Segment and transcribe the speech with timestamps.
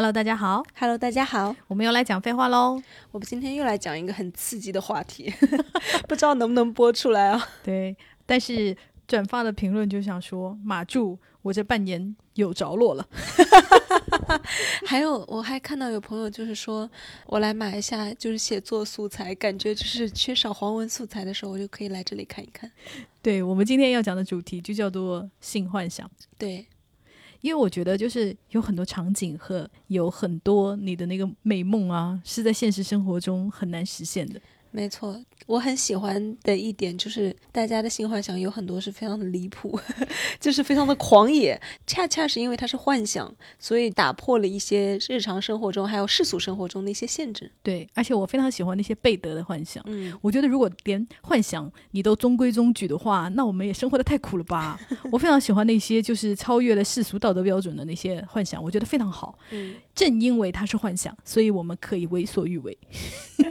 [0.00, 2.80] Hello，大家好，Hello，大家好，我们又来讲废话喽。
[3.10, 5.30] 我们今天又来讲一个很刺激的话题，
[6.08, 7.48] 不知道能不能播出来啊？
[7.62, 8.74] 对，但是
[9.06, 13.06] 转发的评论就想说，马柱，我这半年有着落了。
[14.88, 16.90] 还有，我还看到有朋友就是说，
[17.26, 22.72] 我来买一下就是写作素材，感觉就是缺少黄文素材的时候，我就可以来这里看一看。
[23.20, 26.10] 对我们今天要讲的主题就叫做性幻想。
[26.38, 26.66] 对。
[27.40, 34.40] 因为我觉得，就是有很多场景和有很多你的那个美梦啊，是在现实生活中很难实现的。
[34.70, 35.20] 没错。
[35.46, 39.80] 我很喜欢的一点就是，大家的性幻想有很多是非常的离谱，
[40.38, 41.60] 就是非常的狂野。
[41.88, 47.50] 恰恰是因为它是幻想，所以打破了一些日常生活中还有世俗生活中的一些限制。
[47.64, 49.82] 对，而且我非常喜欢那些贝德的幻想。
[49.88, 54.78] 嗯，我觉得如果连幻想你都中规中矩的话，那我们也生活的太苦了吧？
[55.10, 59.36] 我非常喜欢那些就是超越了世俗道德标准的那些幻想，我觉得非常好。
[59.50, 62.78] 嗯，正因为它是幻想，所以我们可以为所欲为。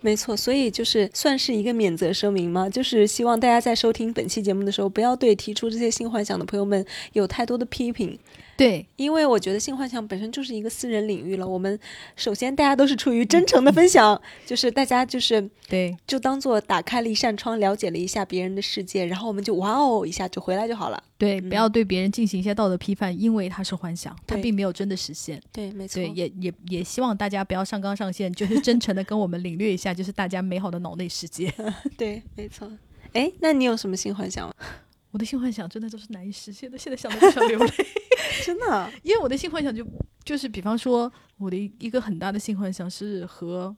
[0.00, 8.18] 没错，所以就是算是一个免责声明嘛，就是希望大家在收听本期节目的时候，不要对提出这些新幻想的朋友们有太多的批评。
[8.56, 11.46] 对，因为我觉得性幻想本身就是一个私人领域了。
[11.46, 11.78] 我们
[12.14, 21.02] 首先大家都是出于真诚的分享， 就是大家就是对，就当做打开了一扇窗，了解了一下别人的世界，然后我们就哇哦一下就回来就好了。
[21.18, 25.40] 对，不要对别人进行一些道德批判，因为它是幻想，它并没有真的实现。
[25.52, 25.94] 对，没错。
[25.94, 31.52] 对，也也也希望大家不要上纲上线，就是真诚的跟我们领略一下，就是大家美好的脑内世界。
[31.96, 32.70] 对，没错。
[33.14, 34.54] 哎，那你有什么性幻想？
[35.14, 37.70] 我的性幻想真的都是难以实现的，现在想都想流泪。
[38.44, 39.86] 真的，因为我的性幻想就
[40.24, 43.74] 就是，比方说，我的一个很大的性幻想是和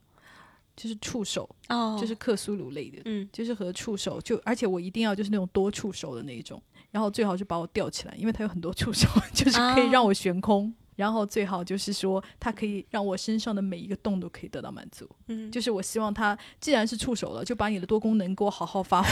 [0.74, 10.74] 就是触手，哦，就是克苏鲁类的，嗯，就是和触手，就而且我一定要就是那种多触手的那一种，然后最好是把我吊起来，因为它有很多触手， 就是可以让我悬空。
[10.96, 15.08] 然后最好就是说，它可以让我身上的每一个洞都可以得到满足。
[15.28, 19.10] 嗯，就是我希望它既然是触手了，就把你的多功能给我好好发挥。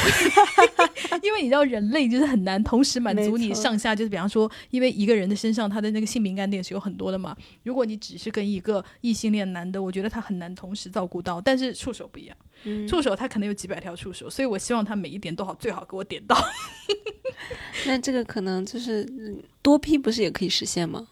[1.23, 3.95] 因为你知道，人类就是很难同时满足你上下。
[3.95, 7.37] 就是比方说，因为一个人的身上他的那个性敏感点是有很多的嘛。
[7.63, 11.41] 如果你只是跟一个异性恋男的，我觉得他很难同时照顾到。
[11.41, 12.37] 但是触手不一样，
[12.89, 16.37] 触手他可能有几百条触手，所以我希望他每一点都好，最好给我点到。
[17.87, 19.07] 那这个可能就是
[19.63, 21.07] 多批，不是也可以实现吗？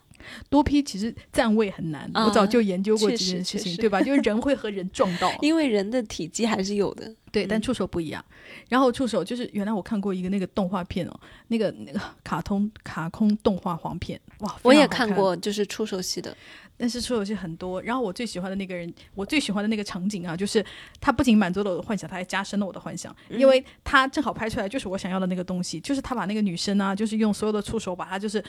[0.49, 4.01] 多批其实站位很难，我早就研究过这件事情，对吧？
[4.01, 7.47] 就是人会和人撞到， 因为人的体积还是有的，对。
[7.47, 8.25] 但触手不一样，
[8.69, 16.35] 然后触手就是原来我看过一个那个动画片哦，那个那个卡通卡通动画黄片，哇，我也看过，就是触手系的，
[16.77, 17.83] 但是触手系很多。
[17.83, 20.65] 然后我最喜欢的那个人，我最喜欢的那个场景啊，就是
[21.01, 28.43] 他不仅满足了我的幻想，他还加深了我的幻想，因为他正好拍出来就是我想要的那个东西，就是他把那个女生啊，就是用所有的触手把她就是。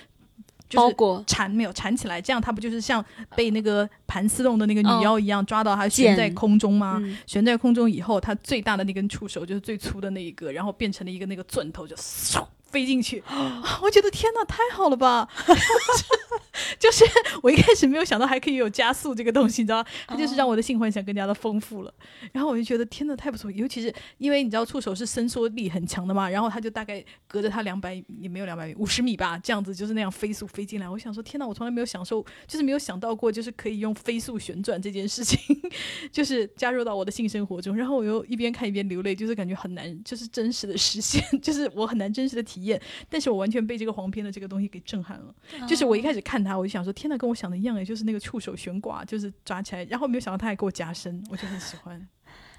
[0.72, 3.04] 包裹缠没有缠起来，这样它不就是像
[3.36, 7.02] 被那个盘丝洞的那个女妖一样抓到它悬在空中吗？
[7.28, 12.46] 悬在空中以后，它最大的那根触手就是最粗的那一个，然后变成了一个那个钻头，就嗖。
[12.74, 13.24] 飞进去，
[13.84, 15.30] 我觉得天哪，太好了吧！
[16.80, 17.06] 就是
[17.42, 21.94] 我一开始没有想到还可以有加速这个东西，你知道它就是让我的性幻想更加的丰富了。
[22.32, 23.50] 然后我就觉得天哪，太不错！
[23.52, 30.90] 尤其是因为你知道触手是伸缩力很强的嘛，然后它就大概隔着它两百也没有两百米，五十米吧，这样子就是那样飞速飞进来。
[30.90, 35.40] 我想说天哪，我从来没有享受，就是没有想到过，就是可以用飞速旋转这件事情，
[36.12, 37.76] 就是加入到我的性生活中。
[37.76, 42.63] 然后我又一边看一边流泪，就是感觉很难，就是真实的实现， 就是我很难真实的体。
[42.64, 45.34] 验，但是我完全被这个黄片的这个东西给震撼了。
[45.68, 52.08] 就是我一开始看它，我就想说，天呐，跟我想的一样哎，就是那个触手悬挂，就是抓起来，然后没有想到他还给我加深，我就很喜欢。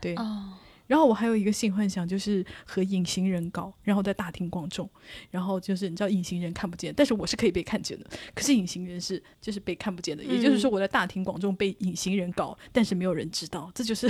[0.00, 0.14] 对。
[0.86, 4.88] 然后我还有一个性幻想，就是和隐形人搞，然后在大庭广众，
[5.30, 14.08] 然后就是你知道隐形人看不见，但是我是可以被看见的，可是隐形人是就是被看不见的，也就是说我在大庭广众被隐形人搞，但是没有人知道，这就是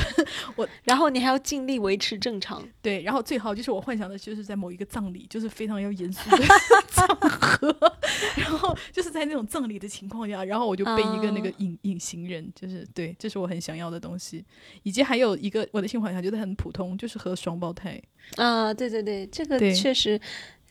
[0.57, 0.69] 我。
[0.85, 6.45] 然后你还要尽力维持正常，对，然后最好就是我幻想的就是在某一个葬礼，就是非常要严肃的
[6.91, 7.99] 场合，
[8.37, 14.43] 然后就是在那种葬礼的情况下，然后我就被一个那个隐隐形人，就是对，这是我很想要的东西，
[14.83, 16.55] 以及还有一个我的性幻想，觉得很。
[16.57, 18.01] 普通就是和双胞胎
[18.37, 20.19] 啊，对对对，这个确实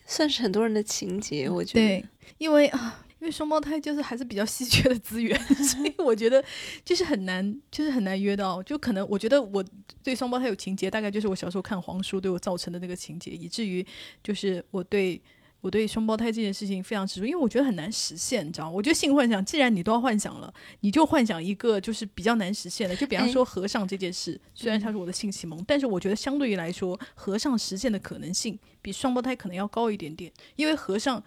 [0.06, 1.86] 算是很多人的情节，我觉得。
[1.86, 2.06] 对，
[2.38, 6.44] 因为啊，因为双胞胎就是还是比较稀缺的资源， 所以我觉得
[6.86, 8.63] 就是很难，就是很难约到。
[8.63, 9.63] 就可能我觉得我
[10.02, 13.86] 对双胞胎有情节，大概就是我小时候看黄书对我造成的那个情节，以至于
[14.24, 15.22] 就是我对。
[15.63, 18.71] 我对双胞胎这件事情非常执着，因为我觉得很难实现，你知道吗？
[18.71, 31.24] 我觉得性幻想，既然你都要幻想了，你就幻想一个就是比较难实现的，就比方说和尚这件事，虽然它是我的性启蒙，但是我觉得相对于来说，和尚实现的可能性比双胞胎可能要高一点点，因为和尚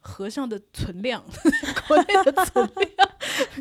[0.00, 1.24] 和尚的存量，
[1.88, 3.08] 国内的存量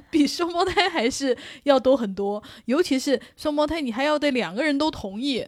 [0.10, 5.48] 比双胞胎还是要多很多，尤其是双胞胎，你还要得两个人都同意。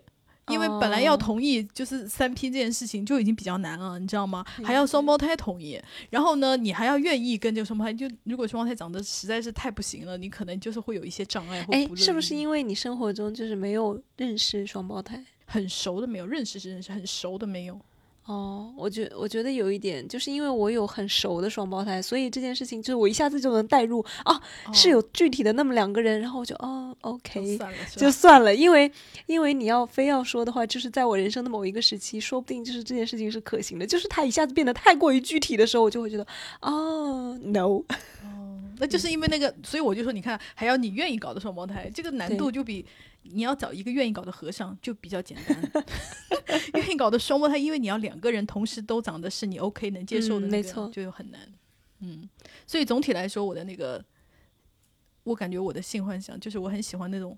[0.50, 4.44] 因为本来要同意就是三 P 这件事情就已经比较难了，你知道吗？
[4.64, 7.94] 还要双胞胎同意，然后呢，你还要愿意跟这个双胞胎。
[7.94, 11.66] 就如果双胞胎长得实在是太不行了，你可能就是会有一些障碍。
[11.72, 17.80] 哎，是不是因为你生活中就是没有认识双胞胎，很熟的没有，认识是认识，很熟的没有。
[18.26, 24.42] 哦，我觉我觉得有一点，就是因为我有很熟的双胞胎，所以这件事情就是我一下子就能带入啊，
[24.72, 27.60] 是有具体的那么两个人，然后我就哦，OK，
[27.98, 28.90] 就算了，因为
[29.26, 36.26] 因为你要非要说的话，就是在我人生的某一个时期，说不定就是这件事情是可行的，就是他一下子变得太过于具体的时候，我就会觉得
[36.62, 37.84] 哦，No，哦，
[38.78, 42.86] 那就是因为那个，所以我就说，你看，还要你愿意搞的双胞胎，这个难度就比。
[43.26, 45.86] 你要找一个愿意搞的和尚就比较简单，
[46.76, 51.40] 愿意搞的双胞胎，因为你要两个人同时都长得是你 OK 能接受的，没错，就很难。
[52.00, 52.28] 嗯，
[52.68, 54.04] 所以总体来说，我的那个，
[55.24, 57.38] 我感觉我的性幻想就是我很喜欢那种。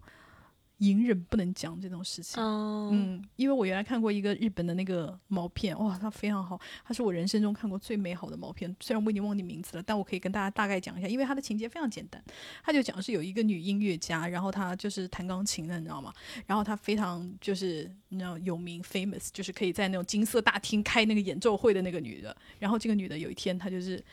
[0.80, 8.75] 隐忍不能讲这种事情，嗯，因为我原来看过一个日本的那个毛片，哇，它非常好，它是我人生中看过最美好的毛片。
[8.80, 12.22] 虽然我已经忘记名字了，但我可以跟大家大概讲一下，因为它的情节非常简单，
[12.63, 16.13] 它就讲是有一个女音乐家，然后她就是弹钢琴的，你知道吗？
[16.45, 22.36] 然后她非常就是你知道有名 famous，就是可以在那种金色大厅开那个演奏会的那个女的。
[22.60, 24.04] 然后这个女的有一天她就是。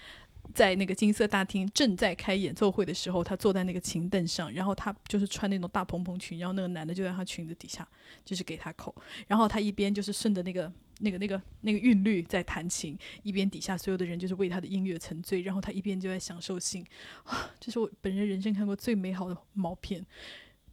[0.55, 7.89] 在那个金色大厅正在开演奏会的时候，她坐在那个琴凳上，然后她就是穿那种大蓬蓬裙，然后那个男的就在她裙子底下，
[8.25, 8.95] 就是给她口，
[9.27, 16.85] 然后她一边就是顺着那个那个那个那个韵律在弹琴，一边底下所有的人就是为她的音乐沉醉，然后她一边就在享受性，
[17.25, 20.05] 啊，这是我本人人生看过最美好的毛片，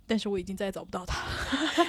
[0.05, 1.23] 但是我已经再也找不到它。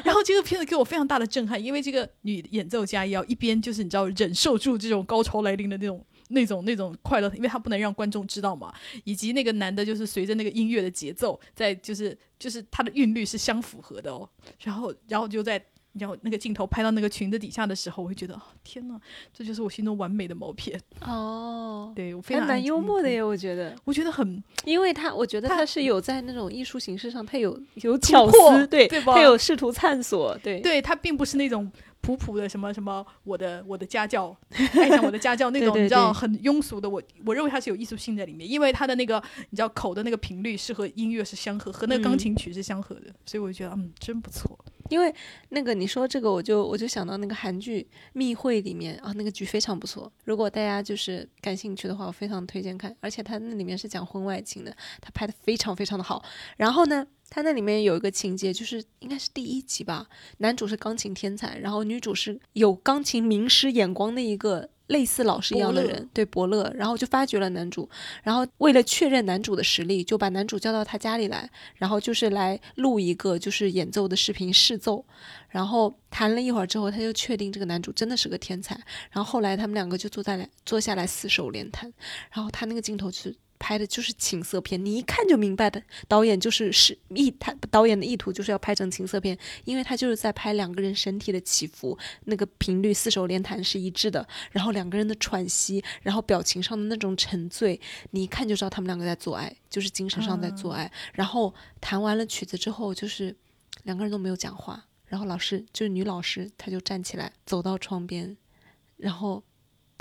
[0.05, 6.05] 然后这个片子给我非常大的震撼，因为这个女演奏家要一边就是你知道忍受住这种高潮来临的那种。
[6.31, 8.73] 那种那种快乐，因为他不能让观众知道嘛，
[9.05, 14.29] 以及那个男的，就是随着那个音乐的节奏，在就是就是他的韵律是相符合的哦，
[14.61, 15.63] 然后然后就在
[15.95, 18.99] 然后那个镜头拍到那个裙子底下的时候，我会觉得天呐，
[19.35, 20.81] 这就是我心中完美的毛片。
[21.01, 31.71] 哦，对我非常蛮幽默的耶，我觉得，我觉得很，因为他我觉得他是有在那种艺术形式上，他有有巧思，对，他有试图探索，对，对他并不是那种。
[32.01, 34.37] 普普的什么什么，我的我的家教，
[34.75, 36.89] 爱上我的家教 那种，你知道很庸俗的。
[36.89, 44.59] 我我认为它是有艺术性在里面，因为它的那个你知道口的那个频率是和音乐是相合，和那个钢琴曲是相合的，所以我就觉得嗯真不错。
[44.89, 45.15] 因为
[45.51, 47.81] 那个你说这个，我就我就想到那个韩剧
[48.13, 50.11] 《密会》里面啊，那个剧非常不错。
[50.25, 52.97] 如果大家就是感兴趣的话，我非常推荐看。
[52.99, 56.25] 而且它那里面是讲婚外情的，它拍的非常非常的好。
[56.57, 57.07] 然后呢？
[57.31, 60.09] 他那里面有一个情节，就是应该是第一集吧。
[60.39, 66.69] 男主是钢琴天才，然后女主是有钢琴名师眼光的一个类似老师一样的人，对伯乐。
[66.75, 67.89] 然后就发掘了男主，
[68.25, 75.05] 然后为了确认男主的实力，就把男主叫到他家里来，然后就是来录一个就是演奏的视频试奏。
[75.49, 78.75] 然后谈了一会儿之后，他就确定这个男主真的是个天才。
[79.13, 81.93] 然后后来他们两个就坐在来坐下来四手联弹。
[82.33, 83.37] 然后他那个镜头是。
[83.61, 85.81] 拍的就是情色片，你一看就明白的。
[86.09, 97.79] 导演就是是意，他导演的意图就是要拍成情色片，因为他就是在拍两个人身体的起伏，那个频率四手联弹是一致的，然后两个人的喘息，然后表情上的那种沉醉，
[98.13, 100.91] 你一看就知道他们两个在做爱，就是精神上在做爱。
[101.13, 103.37] 然后弹完了曲子之后，就是
[103.85, 108.37] 两个人都没有讲话，然后老师就是女老师，她就站起来走到窗边，
[108.97, 109.45] 然后。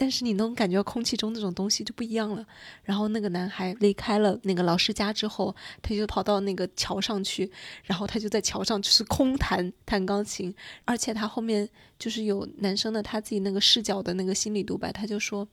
[0.01, 2.45] 但是你能感觉空气中那种东西就不一样了。
[2.83, 7.51] 然后那个男孩离开了那个老师家之后，他就跑到那个桥上去，
[7.83, 11.67] 然后他就在桥上就是空弹弹钢琴，而且他后面
[11.99, 15.45] 就是有男生的他自己那个视角的那个心理独白，他就说：“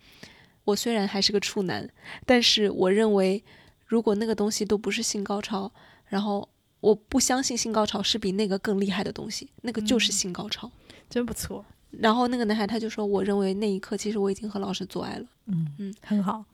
[0.62, 1.90] 我虽然还是个处男，
[2.24, 3.42] 但是我认为
[3.84, 5.72] 如果那个东西都不是性高潮，
[6.06, 6.48] 然后
[6.78, 10.70] 我不相信性高潮是比那个更厉害的东西，那个就是性高潮，
[11.10, 11.64] 真不错。”
[11.98, 16.44] 然后那个男孩他就说：“我认为那一刻其实我已经和老师做爱了。”嗯嗯，很好，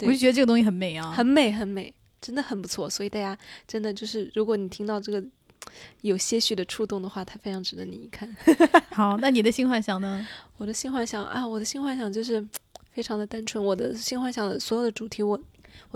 [0.00, 2.88] 我就觉得这个东西很美啊，很美很美，真的很不错。
[2.88, 3.36] 所以大家
[3.66, 5.22] 真的就是，如果你听到这个
[6.02, 8.34] 有些许的触动的话，它非常值得你一看。
[8.92, 10.26] 好，那你的新幻想呢？
[10.56, 12.46] 我的新幻想啊，我的新幻想就是
[12.92, 13.62] 非常的单纯。
[13.62, 15.38] 我的新幻想的所有的主题，我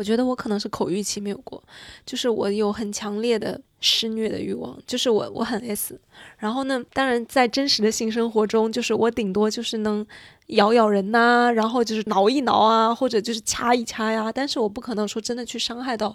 [0.01, 1.63] 我觉得我可能是口欲期没有过，
[2.07, 3.61] 就是我有很强烈的。
[3.83, 5.99] 施虐的欲望，就是我我很 S，
[6.37, 10.07] 然后呢，当然在真实的性生活中，就是我顶多就是能
[10.49, 16.15] 咬咬人呐，然后就是挠一挠啊，或者就是掐一掐呀，但是我不可能说真的去伤害到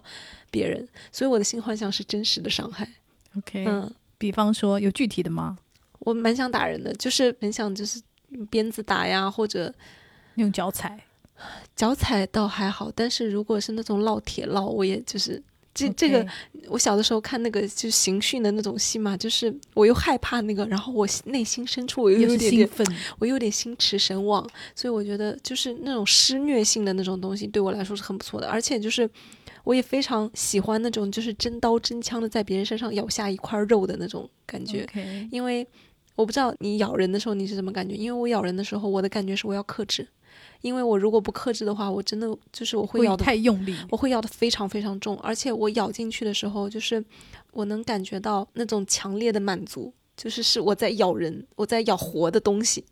[0.52, 2.88] 别人，所以我的性幻想是真实的伤害。
[3.36, 5.58] OK，嗯，比方说有具体的吗？
[6.02, 8.00] 我蛮想打人的，就是很想就是
[8.52, 9.74] 鞭子打呀，或者
[10.36, 11.04] 用脚踩，
[11.76, 15.42] 脚踩倒还好，但是如果是那种烙铁烙，我也就是。
[15.78, 16.26] 这这个，
[16.70, 22.88] 我小的时候看那个就是刑讯的那种戏嘛，就是我又害怕那个，然后我内心深处我又有点兴奋，
[23.20, 24.42] 我有点心驰神往，
[24.74, 29.10] 所以我觉得就是那种施虐性的那种东西对我来说是很不错的，而且就是
[29.66, 34.88] 我也非常喜欢那种就是真刀真枪的在别人身上咬下一块肉的那种感觉，
[35.30, 35.68] 因为
[36.16, 40.08] 我不知道你咬人的时候你是什么感觉，因为我咬人的时候我的感觉是我要克制。
[40.62, 47.04] 因为我如果不克制的话，我真的就是我会咬太用力，我会咬的非常非常重，而且我咬进去的时候，就是
[47.52, 52.84] 我能感觉到那种强烈的满足，就是是我在咬人，我在咬活的东西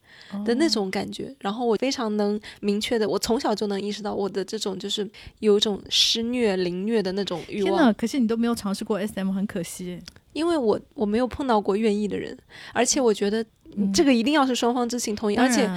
[0.45, 1.35] 的那种感觉。
[1.39, 5.09] 然后我非常能明确的，我从小就能意识到我的这种就是
[5.39, 7.93] 有一种施虐凌虐的那种欲望。
[7.95, 9.99] 可是你都没有尝试过 SM，很可惜。
[10.33, 12.37] 因为我我没有碰到过愿意的人，
[12.71, 13.43] 而且我觉得。
[13.93, 15.69] 这个一定要是双方知情同意，而且，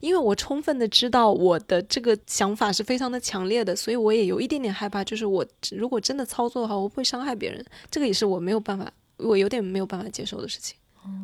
[0.00, 5.02] 因为我充分的知道我的这个想法是非常的强烈的，所以我也有一点点害怕。
[5.04, 10.76] 就是我如果真的操作的话，我不会伤害别人，这个也是我没有办法，我有点没有办法接受的事情。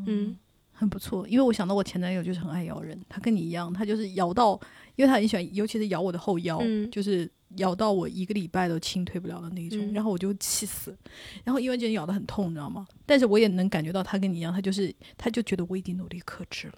[0.07, 0.37] 嗯，
[0.73, 4.59] 很不错，因为我想到我前男友就是很爱咬人，他跟你一样，他就是咬到，
[4.97, 6.61] 因为他很喜欢，尤其是咬我的后腰，
[6.91, 7.31] 就是。
[7.57, 10.97] 咬到我一个礼拜都清退不了的那种，然后我就气死，
[11.45, 12.87] 然后因为觉得咬的很痛，你知道吗？
[13.05, 16.75] 但是我也能感觉到他跟你一样，他就是他就觉得我已经努力克制了，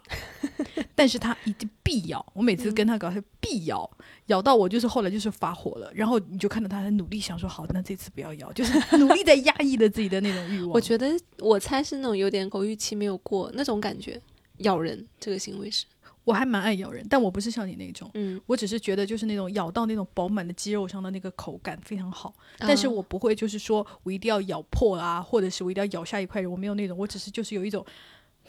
[0.94, 2.24] 但是他一定必咬。
[2.34, 3.88] 我每次跟他搞，他必咬，
[4.26, 10.70] 咬到我就是后来就是发火了，然后你就看到他很努力想说好，那这次不要咬，就是 努力在压抑着自己的那种欲望。
[10.70, 14.20] 我觉得我猜是那种有点狗欲期没有过那种感觉，
[14.58, 15.84] 咬人这个行为是。
[16.24, 27.84] 我还蛮爱咬人，但我不是像你那种，嗯，我只是觉得就是那种咬到那种饱满的肌肉上的那个口感非常好，但是我不会就是说我一定要咬破啊，或者是我一定要咬下一块肉，我没有那种，我只是就是有一种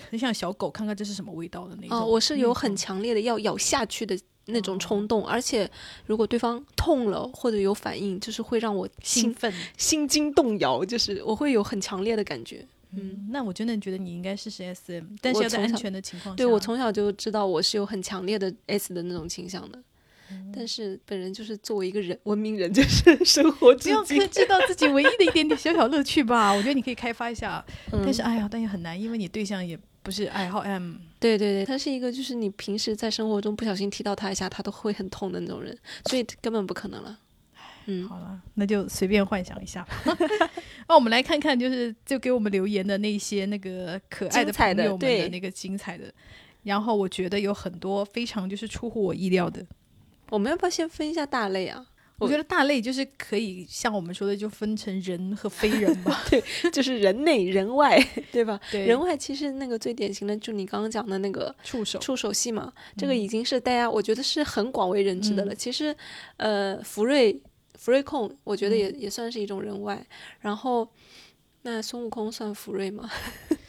[0.10, 2.00] 很像小狗看看这是什么味道的那种。
[2.00, 5.70] 哦，我是有很强烈的要咬下去的那种冲动，而且
[6.05, 12.65] 如果对方痛了或者有反应，就是会让我兴奋、心惊动摇，就是我会有很强烈的感觉。
[12.97, 16.37] 嗯，那我真的觉得你应该试试 SM，但是要在安全的情况下。
[16.37, 19.79] 对我从小就知道我是有很强烈的 S 的那种倾向的，
[20.53, 26.51] 但是本人就是作为一个人，文明人就是 生活只要知道自己唯一的一点点小小乐趣吧。
[26.51, 30.95] 我觉得你可以开发一下， 但是哎呀，但也很难，因为你对象也不是爱好 M。
[31.19, 35.75] 对对对，他是一个就是你平时在生活中不小心提到他一下，他都会很痛的那种人，
[36.05, 37.17] 所以根本不可能了。
[37.86, 40.18] 嗯，好了，那就随便幻想一下吧。
[40.88, 46.12] 那我们来看看，就是就给我们留言的那些那个可爱的朋友们的那个精彩的。
[46.63, 49.63] 然后我觉得有很多非常就是出乎我意料的。
[50.30, 51.86] 我们要不要先分一下大类啊？
[52.18, 56.24] 我觉得大类就是可以像我们说的，就分成人和非人吧。
[56.32, 58.01] 对，就是人内人外，
[58.32, 58.60] 对吧？
[58.72, 65.54] 对，人外其实那个最典型的，就你刚刚讲的那个触手触手戏嘛，这个已经是大家我觉得是很广为人知的了。
[65.54, 65.96] 其实，
[66.38, 67.39] 呃，福瑞。
[67.77, 70.05] 福瑞控，我觉得也也算是一种人外。
[70.39, 70.89] 然后，
[71.63, 73.10] 那孙悟空算福瑞吗？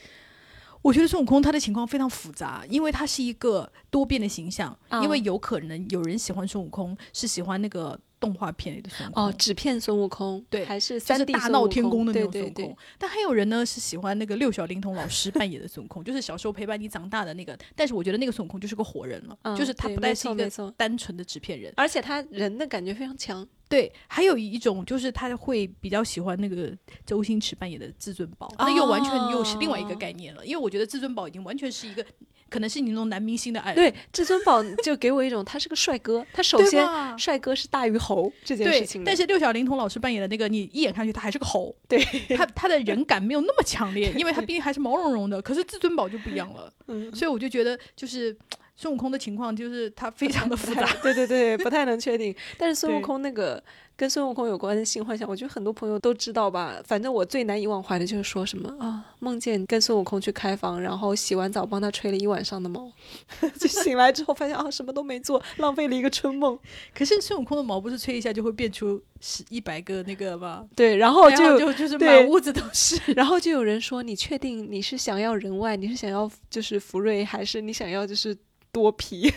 [0.83, 4.77] 我觉得孙悟空他的情况非常复杂，因为他是一个多变的形象。
[5.03, 7.99] 因为有可能有人喜欢孙悟空，是喜欢那个。
[8.19, 12.77] 动画片里的孙悟空哦，纸片孙悟空对，还是就是大闹天宫的那种孙悟空。
[12.99, 17.57] 但还有人呢是喜欢那个六小龄童老师扮演的孙悟空，就是小时候陪伴你长大的那个。
[17.75, 23.47] 但是我觉得那个孙悟空就是个活人了，就是他不再是一个单纯的纸片人，而且他人的感觉非常强。
[23.69, 26.73] 对，还有一种就是他会比较喜欢那个
[27.05, 30.47] 周星驰扮演的至尊宝，那又完全又是另外一个概念了。
[30.47, 32.05] 因为我觉得至尊宝已经完全是一个。
[32.49, 33.75] 可能是你那种男明星的爱。
[33.75, 36.87] 对，至尊宝 就给我一种他是个帅哥，他首先
[37.19, 39.05] 帅哥是大于猴这件事情。
[39.05, 41.75] 但是六小龄童老师扮演的那个，你一眼看去他还是个猴。
[41.89, 41.99] 对，
[42.37, 45.41] 他他的人感没有那么强烈， 因为他毕竟还是毛茸茸的。
[45.43, 46.73] 可是至尊宝就不一样了，
[47.15, 48.37] 所以我就觉得就是
[48.77, 50.87] 孙悟空的情况就是他非常的复杂。
[51.03, 52.35] 对 对对， 不太能确定。
[52.59, 53.63] 但是孙悟空那个。
[53.99, 56.79] 跟孙悟空有关的性幻想，我觉得很多朋友都知道吧。
[56.85, 62.93] 反正我最难以忘怀的就是说什么啊，梦见跟孙悟空去开房，然后洗完澡帮他吹了一晚上的毛，
[63.59, 66.59] 就醒来之后发现啊，什么都没做，浪费了一个春梦。
[66.95, 70.67] 可是孙悟空的毛不是吹一下就会变出十一百个那个吗？
[70.77, 73.01] 对，然后就就就是满屋子都是。
[73.15, 78.37] 然后就有人说，你确定你是想要人外，你是想要就是福瑞，还是你想要就是
[78.77, 79.33] 多皮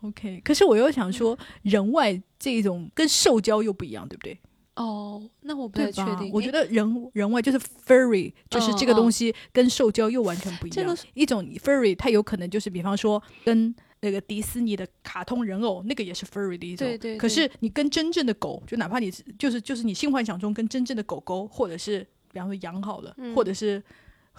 [0.00, 4.38] ？OK，可是我又想说，人外这种跟兽交又不一样，对不对？
[4.76, 6.30] 哦，那我不太确定。
[6.32, 10.74] 我觉得人人外就是 furry，就是这个东西跟兽交又完全不一样。
[10.74, 16.88] 这个一种 furry，它有可能就是比方说跟那个迪士尼的卡通人偶，那个也是 furry 的一种。
[16.88, 17.18] 对对。
[17.18, 22.00] 可是你跟真正的狗，就哪怕你就是就是你性幻想中跟真正的狗狗，或者是
[22.32, 23.82] 比方说养好了，或者是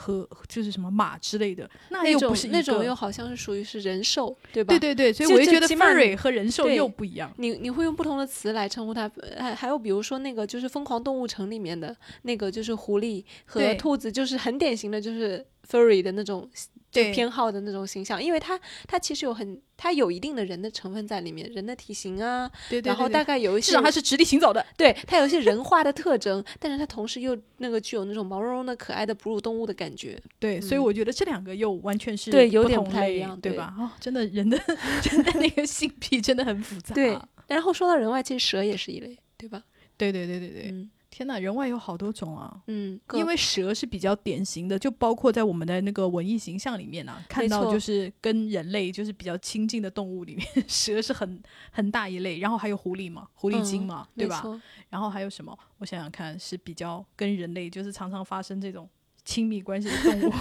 [0.03, 4.77] 和就是什么马之类的，那又不是那种又好像是属于是人兽，对吧？
[4.77, 7.31] 对对对，所以我就觉得 furry 和人兽又不一样。
[7.37, 16.49] 你你会用不同的词来称呼它，还还有比如说那个就是《疯狂动物城》里面的那个就是狐狸和兔子，就是很典型的就是 furry 的那种。
[16.93, 33.73] 就偏好的那种形象，因为它它其实有很它有一定的人的成分在里面，人的体型啊，对对，然后大概有一些，至少它是直立行走的，对，它有一些人化的特征，但是它同时又那个具有那种毛茸茸的可爱的哺乳动物的感觉，对，所以我觉得这两个又完全是对有点不太一样，对吧？
[33.79, 34.59] 哦，真的人的
[35.01, 37.17] 真的那个性癖真的很复杂，对。
[37.47, 39.63] 然后说到人外，其实蛇也是一类，对吧？
[39.97, 40.87] 对对对对对。
[41.13, 42.59] 天呐，人外有好多种啊！
[42.65, 51.39] 嗯，因为蛇是比较典型的，就包括在我们的那个文艺形象里面啊，看到就是跟人类就是比较亲近的动物里面， 蛇是很
[51.69, 52.39] 很大一类。
[52.39, 54.43] 然后还有狐狸嘛，狐狸精嘛，对吧？
[54.89, 55.55] 然后还有什么？
[55.77, 58.89] 我想想看，是比较跟人类就是常常发生这种
[59.23, 60.33] 亲密关系的动物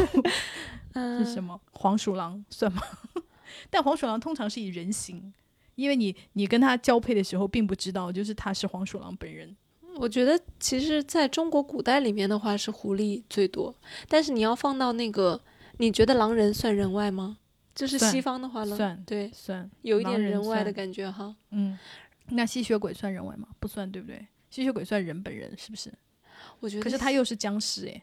[1.22, 1.60] 是什么？
[1.72, 2.80] 黄鼠狼算吗？
[3.68, 5.34] 但黄鼠狼通常是以人形，
[5.74, 9.54] 因为你你跟它交配的时候，并不知道就是它是黄鼠狼本人。
[9.96, 13.74] 我觉得其实在中国古代里面的话是狐狸最多，
[14.08, 15.40] 但是你要放到那个，
[15.78, 17.38] 你觉得狼人算人外吗？
[17.74, 21.34] 就是西方的话，算对算有一点人外的感觉哈。
[21.50, 21.78] 嗯，
[22.30, 23.48] 那吸血鬼算人外吗？
[23.58, 24.26] 不算，对不对？
[24.50, 25.92] 吸血鬼算人本人是不是？
[26.60, 28.00] 我觉得，可是他又是僵尸诶。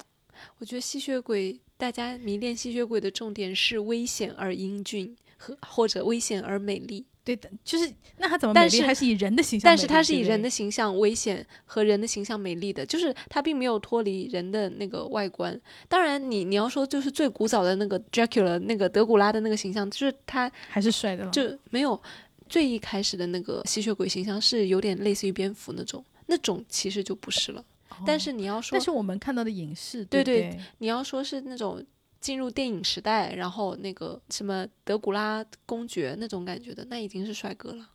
[0.58, 7.06] 我觉得吸血鬼，大家迷恋吸血鬼的重点是危险而英俊和或者危险而美丽。
[7.30, 8.82] 对的，就是那他怎么美丽？
[8.82, 9.70] 还是以人的形象？
[9.70, 15.60] 但是他是以人的形象危险和人的形象美丽的，就是他并没有脱离人的那个外观。
[15.88, 22.02] 当然，你你要说就是最古早的那个 Dracula 那个德古拉的那个形象，就是他还是帅的，就没有
[22.48, 27.64] 最一开始的那个吸血鬼形象是有点类似于蝙蝠那种，那种其实就不是了。
[28.08, 31.86] 但是你要说，但是我们看到的影视，对对，你要说是那种。
[32.20, 37.88] 进入电影时代，然后那个什么德古拉公爵那种感觉的，那已经是帅哥了。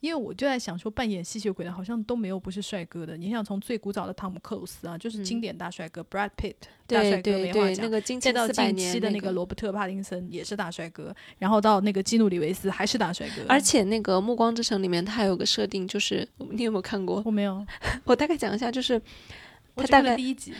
[0.00, 3.18] 因为我就在想说，扮演吸血鬼的好像都没有不是帅哥的。
[3.18, 6.54] 你想从最古早的汤姆克鲁斯啊，就是经典大帅哥，Brad Pitt
[6.86, 7.90] 大帅哥没话讲。
[8.18, 13.42] 再到近期的那个罗伯特帕丁森也是大帅哥，然后到那个基努里维斯还是大帅哥。
[13.46, 17.22] 而且那个《暮光之城》里面他还有个设定，就是你有没有看过？
[17.26, 17.62] 我没有。
[18.04, 18.98] 我大概讲一下，就是。
[19.76, 20.16] 他大概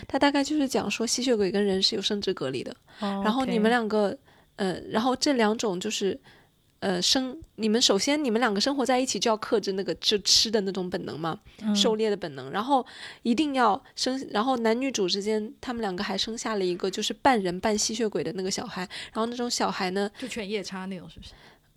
[0.08, 4.16] 他大概就是讲说吸血鬼跟人是有生殖隔离的，然后你们两个，
[4.56, 6.18] 呃，然后这两种就是，
[6.80, 11.38] 呃，生你们首先你们两个生活在一起就要克制那个就吃的那种本能嘛，
[11.74, 12.84] 狩猎的本能，然后
[13.22, 21.32] 一定要生，然后男女主之间他们两个还生下了一个就是半人半吸血鬼的那个小孩，然后那种小孩呢就犬夜叉那种是不是？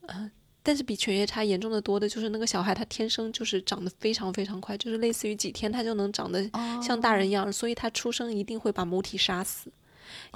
[0.07, 0.31] 嗯。
[0.65, 6.49] 但是比犬夜叉严重的多的就是那个小孩，他天生就是长得非常非常快，就是类似于几天他就能长得
[6.81, 9.69] 像大人一样，所以他出生一定会把母体杀死，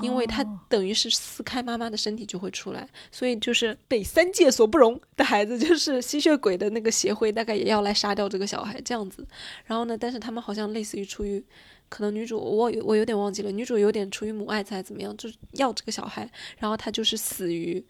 [0.02, 9.26] 因为他等于是撕开妈妈的身体就会出来，所以就是被三界所不容的孩子，就是吸血鬼的那个协会大概也要来杀掉这个小孩这样子。
[9.64, 11.42] 然后呢，但是他们好像类似于出于
[11.88, 17.82] 可能女主我我有点忘记了，女主有点出于母爱才怎么样，就是要这个小孩，然后他就是死于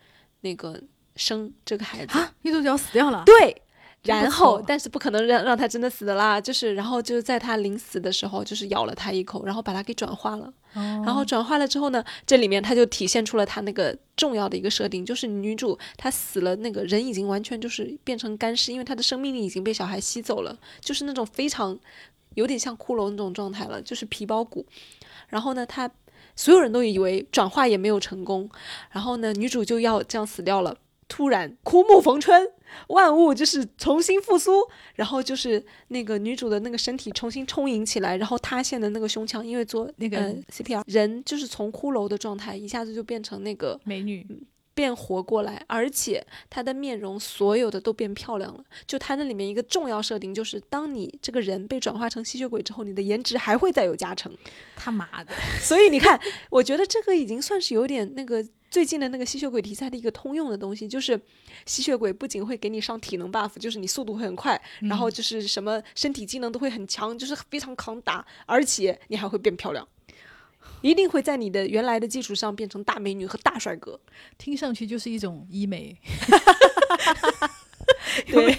[0.41, 0.79] 那个。
[1.17, 3.23] 生这个孩子啊，女主角死掉了。
[3.25, 3.61] 对，
[4.03, 10.53] 然后但是不可能让让他真的死的啦，就是然后就是在他临死的时候，就是咬了他一口，然后把他给转化了。
[10.73, 21.75] 然后转化了之后呢，这里面他就体现出了他那个重要的一个设定，就是女主她死了，那个人已经完全就是变成干尸，因为她的生命力已经被小孩吸走了，就是那种非常
[22.35, 24.63] 有点像骷髅那种状态了，就是皮包骨。
[25.29, 25.89] 然后呢，他
[26.35, 28.47] 所有人都以为转化也没有成功，
[28.91, 30.77] 然后呢，女主就要这样死掉了。
[31.07, 32.51] 突然，枯木逢春，
[32.89, 34.61] 万物就是重新复苏，
[34.95, 44.25] 然后就是那个女主的那个身体重新充盈起来，然后塌陷的那个胸腔，因为做那个 CPR，人就是从骷髅的状态一下子就变成那个美女。
[44.77, 48.63] 变活过来，而且她的面容所有的都变漂亮了。
[48.85, 54.31] 就她那里面一个重要设定，就是当你这个人被转化成吸血鬼之后，你的颜值还会再有加成。
[54.75, 55.33] 他妈的！
[55.59, 61.19] 所以你看，我觉得这个已经算是有点那个最近的那个吸血鬼题材的一个通用的东西，就是
[61.65, 69.87] 吸血鬼不仅会给你上体能 buff，就是你速度会很快，然后就是什么身体机能都会很强，就是非常抗打，而且你还会变漂亮。
[70.81, 73.99] 一定会在你的原来的基础上变成大美女和大帅哥，
[74.37, 75.97] 听上去就是一种医美，
[78.27, 78.55] 对，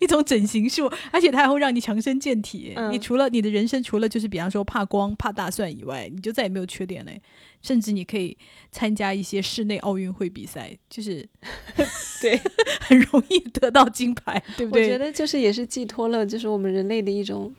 [0.00, 2.76] 一种整形术，而且它还会让你强身健体。
[2.90, 7.20] 你除了你的人生，除了就是比方说怕光、怕大蒜以外，你就再也没有缺点嘞。
[7.62, 8.36] 甚至你可以
[8.70, 11.28] 参加一些室内奥运会比赛，就是
[12.22, 12.40] 对，
[12.80, 14.84] 很容易得到金牌，对不对？
[14.84, 17.52] 我觉得就是也是寄托了，就是我们人类的一种，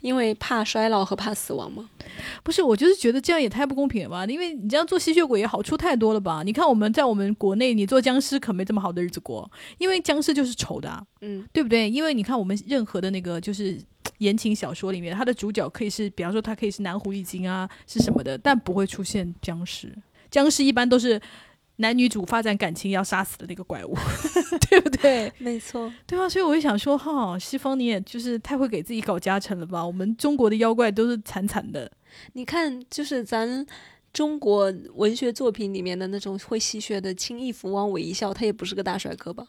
[0.00, 1.88] 因为怕衰老和怕死亡嘛。
[2.42, 4.24] 不是，我就是觉得这样也太不公平了吧？
[4.26, 6.42] 因为你这样做吸血鬼也好处太多了吧？
[6.44, 11.90] 你看我们在我们国内，你做僵尸可没这么好的日子过，因为僵尸就是丑的，嗯，对不对？
[11.90, 13.78] 因为你看我们任何的那个就是
[14.18, 19.92] 言情小说里面，它的主角可以是，比方说他可以是男狐狸精啊，是什么的，但不会出现僵尸。
[20.30, 21.20] 僵尸一般都是。
[21.78, 23.94] 男女主发展感情要杀死的那个怪物，
[24.70, 25.30] 对不对？
[25.36, 29.86] 没错，对啊，所以我就想说，哈，西方你也就是太会给自己搞加成了吧？
[29.86, 31.92] 我们中国的妖怪都是惨惨的。
[32.32, 33.66] 你看，就是咱
[34.10, 39.46] 中国文学作品里面的那种会吸血的，轻易福王韦一笑，他也不是个大帅哥吧？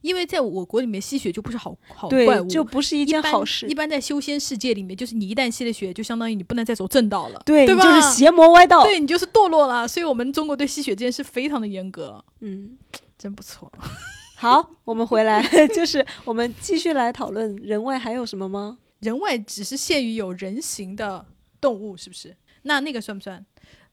[0.00, 3.66] 因为在我国里面吸血就不是好好怪物，就不是一件好事。
[3.66, 7.82] 一般在修仙世界里面，就是你一旦吸了血，就相当于你不能再走正道了，对，对吧？
[7.84, 9.86] 就是邪魔歪道，对你就是堕落了。
[9.86, 12.24] 所以，我们中国对吸血这件事非常的严格。
[12.40, 12.78] 嗯，
[13.18, 13.70] 真不错。
[14.36, 18.78] 好，我们回来， 就是我们继续来讨论人外还有什么吗？
[19.00, 21.26] 人外只是限于有人形的
[21.60, 22.36] 动物，是不是？
[22.62, 23.44] 那那个算不算？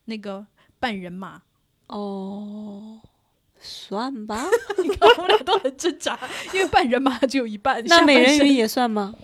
[0.06, 0.48] 那个
[0.80, 1.41] 半人马？
[1.88, 3.02] 哦。
[3.60, 4.46] 算吧，
[4.84, 6.17] 你看我们俩都很挣扎，
[6.54, 7.84] 因为半人马只有一半。
[7.86, 9.15] 那美人鱼也算吗？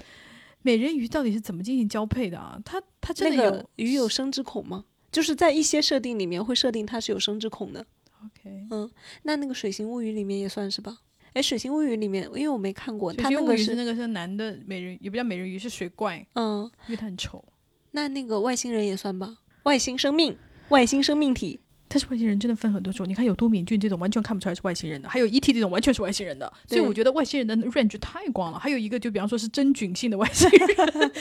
[0.61, 2.57] 美人鱼到底是怎么进行交配的啊？
[2.63, 4.85] 它它真的有鱼有生殖孔吗？
[5.11, 7.85] 就是在一些设定里面会设定它是有生殖孔的。
[8.25, 8.89] OK，嗯，
[9.23, 10.97] 那那个水形物语里面也算是吧？
[11.33, 16.25] 哎，水形物语里面，因为我没看过，它那个是那个是男的美人，也不叫美人鱼，是水怪。
[16.33, 17.43] 嗯，因为它很丑。
[17.91, 19.39] 那那个外星人也算吧？
[19.63, 20.37] 外星生命，
[20.69, 21.59] 外星生命体。
[21.93, 25.53] 但是外星人真的分很多种，你看有多敏俊这种完全看不出来是外星人的，还有 E.T.
[25.53, 28.57] 这种完全是外星人的，所以我觉得外星人的 range 太广了。
[28.57, 31.11] 还有一个就比方说是真菌性的外星人，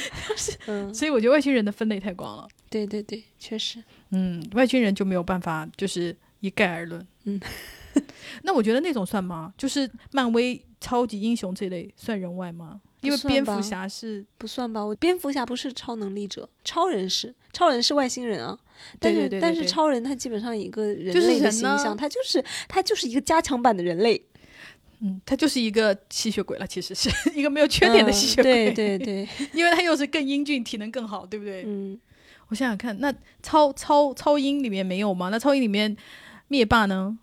[0.68, 2.48] 嗯，所以我觉得外星人的分类太广了。
[2.70, 7.06] 对对对，确实，嗯，外星人就没有办法就是一概而论。
[7.24, 7.38] 嗯，
[8.44, 9.52] 那我觉得那种算吗？
[9.58, 12.80] 就是漫威超级英雄这类算人外吗？
[13.02, 14.80] 因为蝙蝠侠是不算吧？
[14.84, 18.58] 我蝙蝠侠不是超能力者，超人是超人是外星人啊。
[18.98, 24.24] 但是但是超人他基本上一个人类的形象，他就是他就是一个加强版的人类。
[25.00, 28.72] 嗯，他就是一个吸血鬼了，其实是 一个没有缺点的吸血鬼。
[28.72, 31.64] 对对对， 因为他又是更英俊，体能更好，对不对？
[31.66, 31.98] 嗯，
[32.48, 33.12] 我想想看，那
[33.42, 35.28] 超超超英里面没有吗？
[35.28, 35.96] 那超英里面
[36.46, 37.18] 灭霸呢？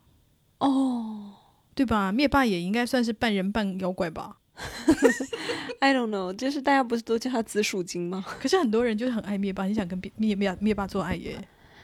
[0.57, 1.35] 哦，
[1.73, 2.11] 对吧？
[2.11, 4.38] 灭霸也应该算是半人半妖怪吧。
[5.79, 8.25] I don't know，就是大家不是都叫他紫薯精吗？
[8.39, 11.35] 可是很多人就是很爱灭霸，你想跟灭灭灭霸做爱耶？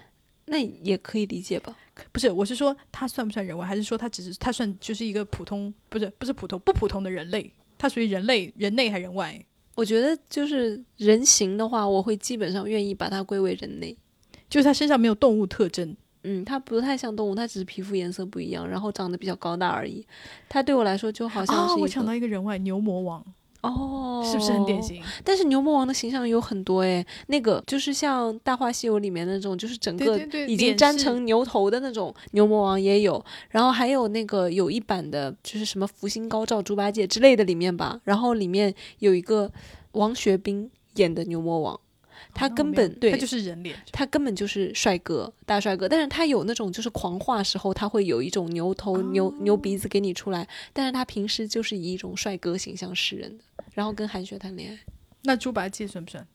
[0.48, 1.76] 那也可以理解吧？
[2.12, 7.52] 不是，我是说他算不算人外，还是说他只是他算就是一个普通，不是不是普通不普通的人类？
[7.78, 9.44] 他属于人类人类还人外？
[9.76, 13.98] 我觉得就是人形的话，我会基本上愿意把它归为人类，
[14.50, 15.96] 就是他身上没有动物特征。
[16.26, 20.06] 嗯，它不太像动物，它只是皮肤颜色不一样，然后长得比较高大而已。
[20.50, 23.24] 它对我来说就好像是我想到一个人外牛魔王
[23.62, 25.02] 哦，是不是很典型？
[25.24, 33.24] 但是牛魔王的形象有很多诶，那个就是像《大话西游》里面那种，就是整个已经粘成牛头的那种牛魔王也有。
[33.50, 38.00] 然后还有那个有一版的，就是什么福星高照猪八戒之类的里面吧。
[38.04, 39.52] 然后里面有一个
[39.94, 41.80] 王学兵演的牛魔王。
[42.36, 45.88] 他根本对，他就是人脸，他根本就是帅哥，大帅哥。
[45.88, 50.48] 但是他有那种就是狂化时候，他会有一种牛头、牛牛鼻子给你出来。
[50.74, 53.44] 但是他平时就是以一种帅哥形象示人的，
[53.74, 54.80] 然后跟韩雪谈恋爱。
[55.24, 56.28] 那猪八戒算不算？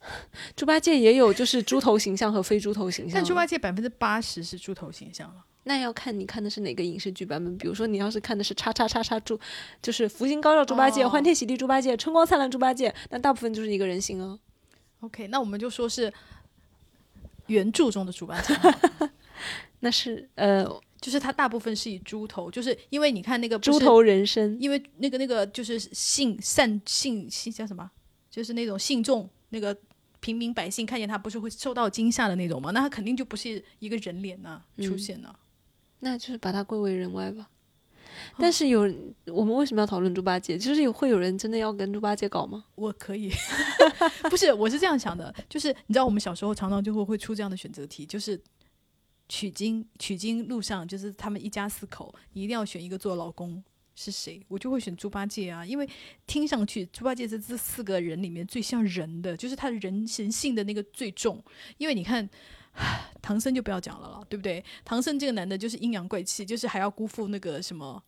[0.56, 3.14] 猪八戒也有就是猪头形象和非猪头形象。
[3.14, 5.44] 但猪八戒百分之八十是猪头形象了。
[5.64, 7.56] 那要看你看的是哪个影视剧版本。
[7.56, 9.38] 比如说你要是看的是叉叉叉叉猪，
[9.80, 14.38] 就是福星高照猪八戒、欢天喜地猪八戒、春光灿烂猪八戒，那大部分就是一个人形啊。
[15.02, 16.12] OK，那我们就说是
[17.46, 18.54] 原著中的猪八戒，
[19.80, 20.64] 那是呃，
[21.00, 27.90] 就是它大部分是以猪头，就是因为你看那个猪头人身，因为那个那个就是信善信信叫什么，
[28.30, 29.76] 就是那种信众那个
[30.20, 32.70] 平民百姓看见他不是会受到惊吓的那种吗？
[32.70, 35.34] 那他肯定就不是一个人脸呢出现呢，
[35.98, 37.50] 那就是把它归为人外吧。
[38.38, 38.80] 但是有
[39.26, 40.58] 我们为什么要讨论猪八戒？
[40.58, 42.64] 就是有会有人真的要跟猪八戒搞吗？
[42.76, 43.30] 我可以，
[44.30, 48.40] 不是，我是这样想的，就是你知道我们小时候常常就会会出这样的选择题，就是
[49.28, 53.62] 取经取经路上，就是他们一家四口，你一定要选一个做老公
[53.94, 54.40] 是谁？
[54.48, 55.88] 我就会选猪八戒啊，因为
[56.26, 61.42] 听上去猪八戒是这四个人里面最像人的，就是他的人神性的那个最重，
[61.78, 62.28] 因为你看。
[63.22, 64.64] 唐僧就不要讲了了，对不对？
[64.84, 68.02] 唐僧这个男的就是阴阳怪气，就是还要辜负那个什么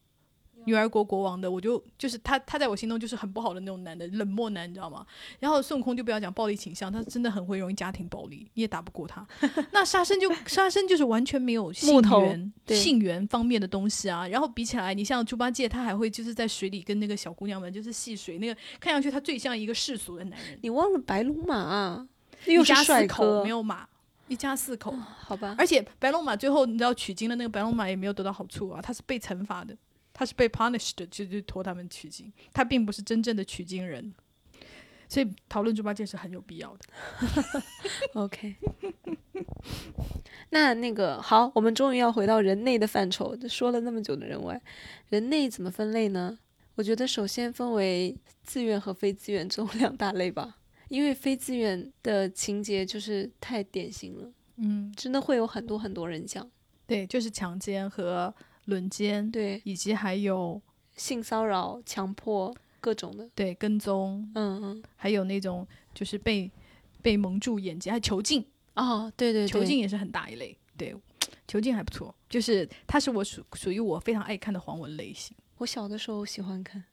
[0.66, 5.07] 女儿国国王的，我就就是他，他在我心中就是很不好的那种男的，冷漠男，你知道吗？
[5.38, 9.24] 然后孙悟空就不要讲暴力倾向，他真的很会容易家庭暴力，你也打不过他。
[9.70, 14.27] 那沙僧就沙僧就是完全没有性缘性缘方面的东西啊。
[14.27, 20.59] 然后比起来，你像猪八戒，他还会就是在水里跟那个小姑娘们就是戏水，那个看上去他最像一个世俗的男人。
[20.62, 22.09] 你忘了白龙马，
[22.46, 23.87] 一家帅口没有马。
[24.29, 25.55] 一家四口，好吧。
[25.59, 29.77] 而且白龙马最后你知道取经的那个白龙马也没有得到好处啊，他是被惩罚的，
[30.13, 34.15] 他是被 punished 的就就托他们取经，他并不是真正的取经人。
[35.07, 37.63] 所以讨论猪八戒是很有必要的。
[38.15, 38.57] OK，
[40.49, 44.61] 那那个好，我们终于要回到人类的范畴，说了那么久的人外，
[45.11, 46.39] 人类怎么分类呢？
[46.77, 50.57] 我觉得首先分为自愿和非自愿这种两大类吧。
[50.88, 56.49] 因为非自愿的情节就是太典型了，嗯，真的会有很多很多人讲，
[56.87, 58.33] 对，就是强奸和
[58.66, 60.61] 轮奸，对，以及还有
[60.97, 66.51] 性骚扰、强迫各种的，对，跟踪，嗯嗯，还有那种就是被
[67.03, 68.44] 被蒙住眼睛，还囚禁，
[68.75, 70.94] 哦，对对，囚禁也是很大一类，对，
[71.49, 76.85] 囚禁还不错，就是它是我属属于我非常爱看的黄文类型，我小的时候喜欢看。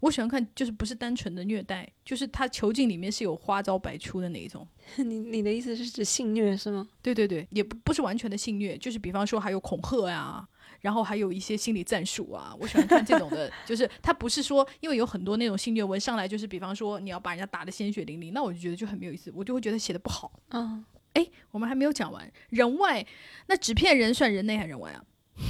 [0.00, 4.66] 我喜欢看，就是不是单纯的虐待，就是他囚禁里面是有花招百出的那一种。
[4.96, 6.88] 你你的意思是指性虐是吗？
[7.02, 10.46] 对对对，也不不是完全的性虐，就是比方说还有恐吓呀，
[10.80, 12.54] 然后还有一些心理战术啊。
[12.60, 20.40] 我喜欢看这种的，就是他不是说，因为有很多那种性虐文上来就是比方说你要把人家打得鲜血淋漓，那我就觉得就很没有意思，我就会觉得写的不好。
[20.50, 20.84] 嗯，
[21.14, 23.04] 哎，我们还没有讲完人外，
[23.46, 25.04] 那纸片人算人内还是人外啊？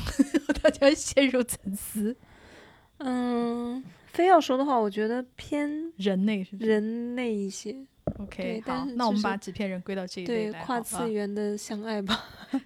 [0.63, 2.17] 大家陷入沉思。
[2.99, 3.85] 嗯。
[4.19, 7.87] 非要说的话，我觉得偏人类是人类一些。
[8.19, 12.25] OK，好，那我们把纸片人归到这一类对跨次元的相爱吧。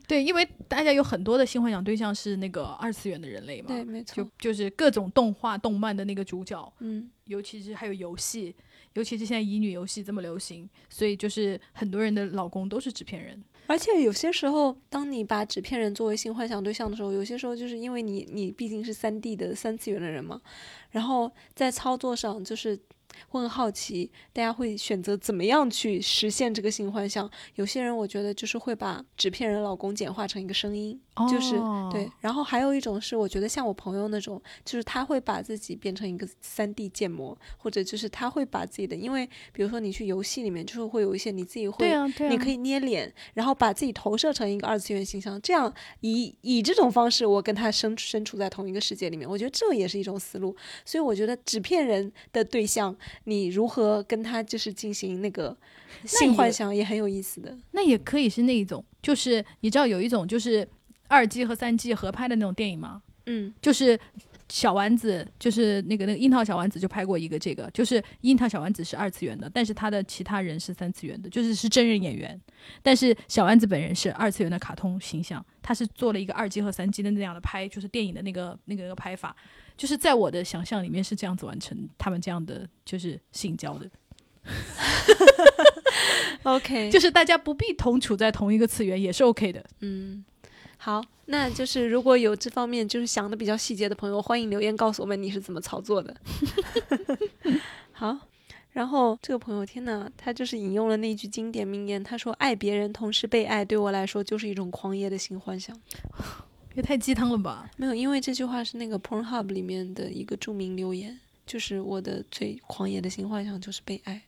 [0.08, 3.68] 对，因为大家有很多的新幻想对象是那个二次元的人类嘛。
[3.68, 4.24] 对，没错。
[4.24, 8.56] 就就是各种动画、动漫的那个主角，嗯，尤其是还有游戏，
[8.94, 13.44] 尤其是现在乙女游戏这么流行，所以就是很多人的老公都是纸片人。
[13.66, 20.40] 而且有些时候，当你把纸片人作为性幻想对象的时候，有些时候就是因为你你毕竟是三 D 的三次元的人嘛，
[20.90, 22.79] 然后在操作上就是。
[23.29, 27.31] 会很好奇，大家会选择怎么样去实现这个性幻想？
[27.57, 30.98] 有些人我觉得就是会把纸片人老公简化成一个声音，
[31.31, 31.55] 就是
[31.90, 32.11] 对。
[32.20, 41.92] 然后还有一种是，我觉得像我朋友那种，就是他会把自己变成一个三 D 建模，或者就是他会把自己的，因为比如说你去游戏里面，就是会有一些你自己会，
[42.29, 50.55] 你可以捏脸，然后把自己投射成一个二次元形象，这样以以这种方式，我跟他身身处在同一个世界里面，我觉得这也是一种思路。
[50.85, 52.83] 所以我觉得纸片人的对象。
[53.25, 55.57] 你如何跟他就是进行那个
[56.05, 57.57] 性幻想也很有意思的。
[57.70, 60.66] 那也可以是那一种，就是你知道有一种就是
[61.12, 63.03] 二 G 和三 G 合拍的那种电影吗？
[63.27, 63.98] 嗯，就是
[64.48, 72.40] 小丸子，就是那个那个樱桃小丸子就拍过一个这个，就是樱桃小丸子是二次元的，但是他的其他人是三次元的，就是是真人演员，
[72.83, 79.37] 但是小丸子本人是二次元的卡通形象，他是做了一个二 G 和三 G 的那样的拍，就是电影的那个那个拍法。
[79.75, 83.90] 就是在我的想象里面是这样子完成他们这样的就是性交的，
[86.44, 89.64] OK，就是大家不必同处在同一个次元也是 OK 的。
[89.81, 90.22] 嗯，
[90.85, 96.12] 好，那就是如果有这方面就是想的比较细节的朋友，欢迎留言告诉我们你是怎么操作的。
[97.95, 98.18] 好，
[98.73, 105.81] 然后这个朋友，天呐，他就是引用了那句经典名言，他说：“爱别人同时被爱，对我来说就是一种狂野的新幻想。
[106.75, 107.71] ”也太鸡汤了吧？
[107.77, 111.16] 没有，因为这句话是那个 Pornhub 里面的一个著名留言，
[111.47, 114.21] 就是我的最狂野的新幻想就是被爱。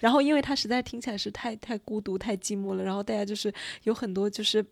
[0.00, 3.54] 然后，因为他实在听起来是太太孤独、太寂寞了，然后大家就是
[3.84, 4.66] 有很多就是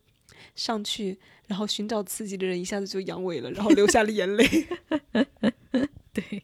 [0.54, 4.46] 上去然后寻找刺激的人一下子就阳痿了，然后流下了眼泪。
[6.12, 6.42] 对，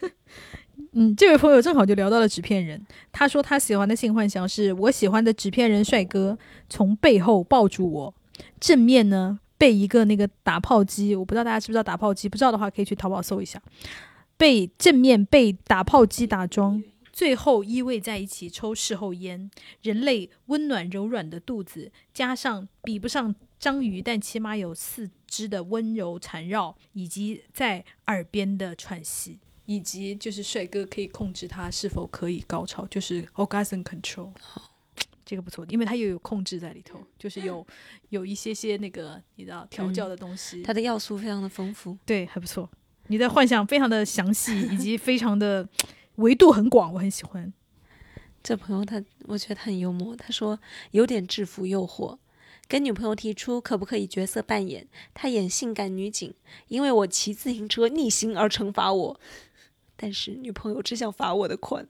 [0.92, 8.14] 嗯，这位朋友正好就聊到了纸片人，他说他喜欢的性幻想是我喜欢的纸片人帅哥从背后抱住我，
[8.60, 9.40] 正面呢。
[9.58, 13.60] 被一个那个打炮机，我不知道大家知不知道打炮机，不知道的话可以去淘宝搜一下。
[14.36, 16.80] 被正面被打炮机打桩，
[17.18, 19.50] 最后依偎在一起抽事后烟，
[19.82, 34.30] 人类温暖柔软的肚子，加上比不上章鱼但起码有四肢的温柔缠绕，以及在耳边的喘息，以及就是帅哥可以控制他是否可以高潮，就是 orgasm control。
[35.24, 37.66] 这个不错，因为它又有控制在里头，就是有
[38.10, 42.70] 有一些些那个你知道调教的东西，它的要素非常的丰富，对，还不错。
[43.08, 45.68] 你的幻想非常的详细，以及非常的
[46.18, 47.52] 维度很广，我很喜欢。
[48.42, 50.58] 这朋友他，我觉得他很幽默，他说
[50.92, 52.18] 有点制服诱惑，
[52.68, 56.32] 跟女朋友提出可不可以角色扮演，他演性感女警，
[56.68, 59.20] 因为我骑自行车逆行而惩罚我，
[59.96, 61.86] 但是女朋友只想罚我的款。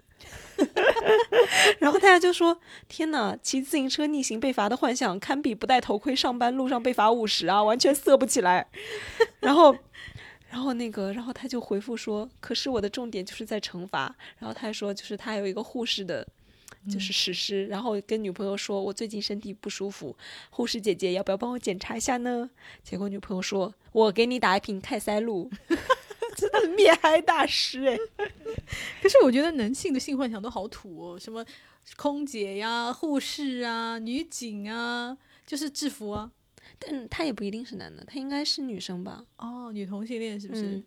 [1.78, 8.68] 然后大家就说：“天哪，骑自行车逆行被罚的幻想，堪比不戴头盔上班路上被罚五十啊，完全色不起来。”
[9.38, 9.76] 然后，
[10.50, 16.26] 然后那个，然后他就回复说：“可是我的重点就是在惩罚。”然后他还说：“就是他有一个护士的，
[16.90, 20.16] 就是实施。”然后跟女朋友说：“我最近身体不舒服，
[20.50, 22.48] 护士姐姐要不要帮我检查一下呢？”
[22.82, 25.50] 结果女朋友说：“我给你打一瓶开塞露。
[26.36, 27.98] ”真的灭嗨大师哎！
[29.02, 31.44] 可是我觉得男性的性幻想都好土哦，什么
[31.96, 36.30] 空姐呀、护士啊、女警啊，就是制服啊。
[36.78, 39.24] 但他也不一定是男的，他应该是女生吧？
[39.36, 40.82] 哦，女同性恋是不是？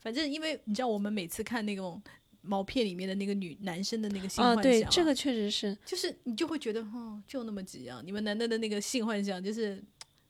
[0.00, 2.02] 反正因为你知道，我们每次看那种
[2.40, 8.02] 毛片里面的那个女男生的那个性幻想，对，这个确实是，就是你就会觉得，哦，就那么几样。
[8.04, 9.82] 你们男的的那个性幻想就是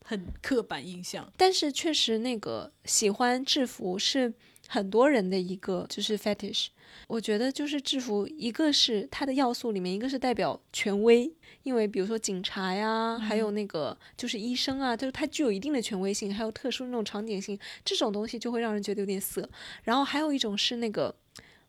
[0.05, 4.33] 很刻板印象，但是确实那个喜欢制服是。
[4.69, 6.69] 很多人的一个就是 fetish，
[7.09, 11.31] 我觉得就是制服，一个是它的要素里面，一个是代表权威，
[11.63, 19.49] 因为比如说警察呀，还有那个就是医生啊，就是它具有一定的权威性，还有特殊那种场景性，这种东西就会让人觉得有点色。
[19.85, 21.15] 然后还有一种是那个，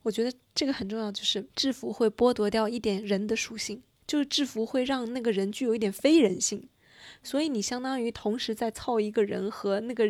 [0.02, 6.68] 我觉得这个很重要，就是制服会剥夺掉一点人的属性，就是制服会让那个人具有一点非人性。
[7.22, 10.06] 所以你相当于同时在操一个人和那个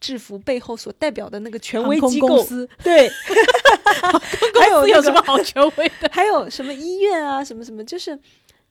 [0.00, 2.42] 制服背后所代表的那个权威机构，
[2.82, 3.08] 对，
[4.58, 6.08] 还有有什么好权威的？
[6.12, 8.18] 还有什么医院啊，什么什么，就是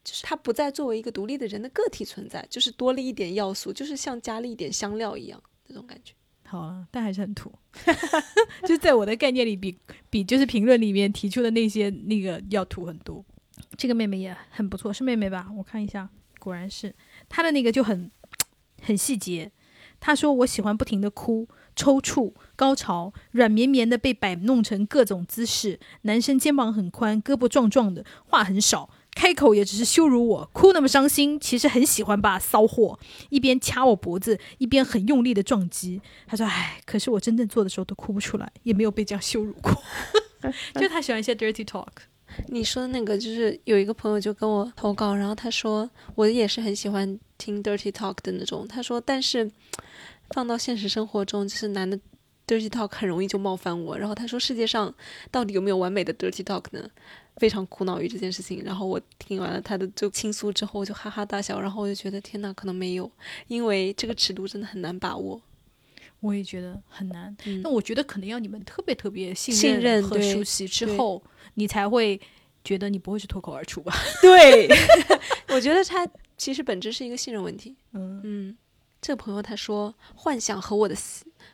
[0.03, 6.13] 就是他不再作为一个独立的人的个体存在，就是多了一点要素，就是像加了一点香料一样那种感觉。
[6.45, 7.51] 好啊，但还是很土，
[8.67, 9.77] 就在我的概念里，比
[10.09, 13.23] 比就是评论里面提出的那些那个要土很多。
[13.77, 15.49] 这个妹妹也很不错，是妹妹吧？
[15.57, 16.93] 我看一下，果然是。
[17.29, 18.11] 她的那个就很
[18.83, 19.51] 很细节。
[19.99, 25.79] 她说：“我喜欢不停的哭、抽搐、高潮，软绵绵的被摆弄成各种姿势。
[26.01, 30.49] 男生肩膀很宽，胳膊壮壮的，话很少，开口也只是羞辱我。
[30.53, 32.99] 哭那么伤心，其实很喜欢吧，骚货！
[33.29, 36.01] 一边掐我脖子，一边很用力的撞击。
[36.27, 39.71] 他说：‘哎，可是我真正做的时候都哭不出来，也没有被这样羞辱过。
[40.75, 41.87] ’就他喜欢一些 dirty talk。”
[42.49, 48.67] 你说的那个就是有一个朋友就跟我投稿，然后他说我也是很喜欢听 dirty talk 的那种。
[48.67, 49.51] 他说，但是
[50.31, 51.99] 放到现实生活中，就是男的
[52.47, 53.95] dirty talk 很容易就冒犯我。
[53.99, 54.91] 然后他说，世界上
[55.29, 56.89] 到底有没有完美的 dirty talk 呢？
[57.37, 58.63] 非常苦恼于这件事情。
[58.63, 61.59] 然后我听完了他的就倾诉之后，我就哈哈大笑。
[61.59, 63.11] 然后我就觉得天呐，可能没有，
[63.47, 65.41] 因为这个尺度真的很难把握。
[66.19, 67.35] 我也觉得很难。
[67.61, 71.21] 那我觉得可能要你们特别特别信任和熟悉之后。
[71.55, 72.19] 你才会
[72.63, 73.93] 觉得你不会是脱口而出吧？
[74.23, 74.67] 对，
[75.53, 77.75] 我觉得他其实本质是一个信任问题。
[77.91, 78.57] 嗯嗯，
[78.99, 80.95] 这个朋友他说幻想和我的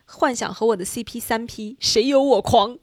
[0.06, 2.78] 幻想和我的 CP 三 P 谁有我狂。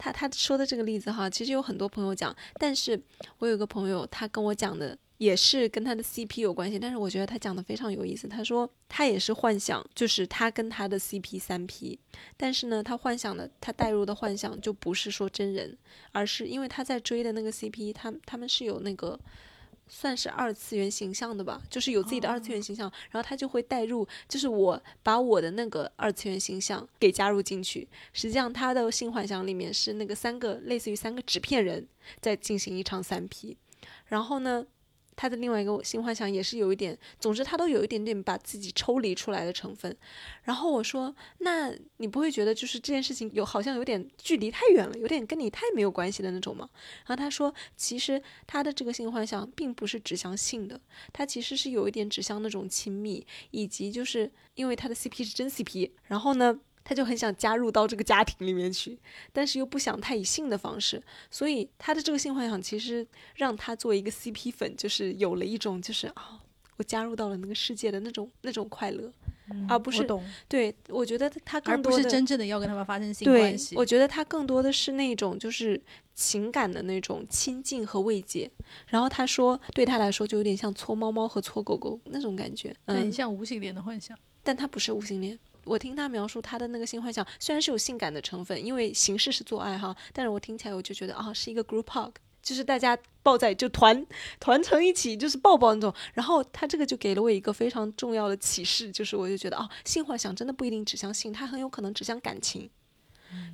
[0.00, 3.00] 他他说的这个例子哈，其实有很多朋友讲，但是
[3.38, 4.98] 我有个朋友他跟我讲的。
[5.20, 8.26] 也是跟他的 CP 有关系，但是我觉得他讲的非常有意思。
[8.26, 12.00] 他说他也是幻想，就是他跟他的 CP 三 P，
[12.38, 15.76] 但是呢，他幻想的他带入的幻想就不是说真人，
[16.12, 19.20] 而是因为他在追的那个 CP，他他们是有那个
[19.90, 31.86] 算是二次元形象的吧，就是有自己的二次元形象，然后他就会带入，就是我把我的那个二次元形象给加入进去，实际上他的性幻想里面是那个三个类似于三个纸片人
[32.20, 33.56] 在进行一场三 P，
[34.06, 34.64] 然后呢。
[35.20, 39.94] 他的另外一个新幻想也是有一点，总之他都有一点点把自己抽离出来的成分。
[40.44, 46.66] 然后我说，那你不会觉得就是这件事情有好像有点距离太远了，有点跟你太没有关系的那种吗？
[47.04, 50.80] 然后他说，其实他的这个性幻想并不是指向性的，
[51.12, 56.58] 他其实是有一点指向那种亲密，以及就是因为他的 CP 是真 CP，然后呢。
[56.90, 58.98] 他就很想加入到这个家庭里面去，
[59.32, 61.00] 但是又不想太以性的方式，
[61.30, 66.40] 所以他的这个性幻想其实让他作为一个 CP 粉，就是有了一种就是啊，
[66.78, 69.08] 我加入到了那个世界的那种那种快乐，
[69.68, 70.04] 而不是
[70.48, 73.76] 对，我觉得他更多的是真正的要跟他们发生性关系。
[73.76, 75.80] 我觉得他更多的是那种就是
[76.16, 78.50] 情感的那种亲近和慰藉。
[78.88, 85.38] 然后他说，对他来说就有点像搓猫猫和搓狗狗那种感觉，很像无性恋的幻想，但他不是无性恋。
[85.64, 94.06] 我听他描述他的那个性幻想，虽然是有性感的成分，因为形式是做爱哈，但是我听起来我就觉得啊，是一个 group hug，就是大家抱在就团
[94.38, 95.92] 团成一起，就是抱抱那种。
[96.14, 102.70] 然后他这个就给了我一个非常重要的启示，就是我就觉得啊，性幻想真的不一定指向性，它很有可能指向感情，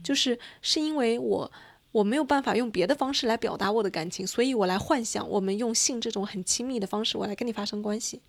[0.02, 1.50] 就是是因为我
[1.92, 8.20] 我没有办法用别的方式来表达我的感情，所以我来幻想我们用性这种很亲密的方式，我来跟你发生关系。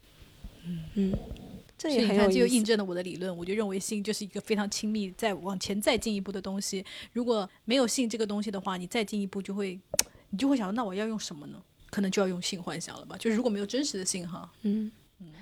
[0.95, 1.13] 嗯，
[1.77, 2.47] 这也很就。
[2.47, 3.35] 印证了我的理论。
[3.35, 6.83] 我就认为性就是一个非常亲密，再往前再进一步的东西。
[7.13, 9.79] 如果没有性这个东西的话，你再进一步就会，
[10.29, 11.61] 你就会想，那我要用什么呢？
[11.89, 13.15] 可能就要用性幻想了吧？
[13.17, 14.91] 就是如果没有真实的性哈，嗯，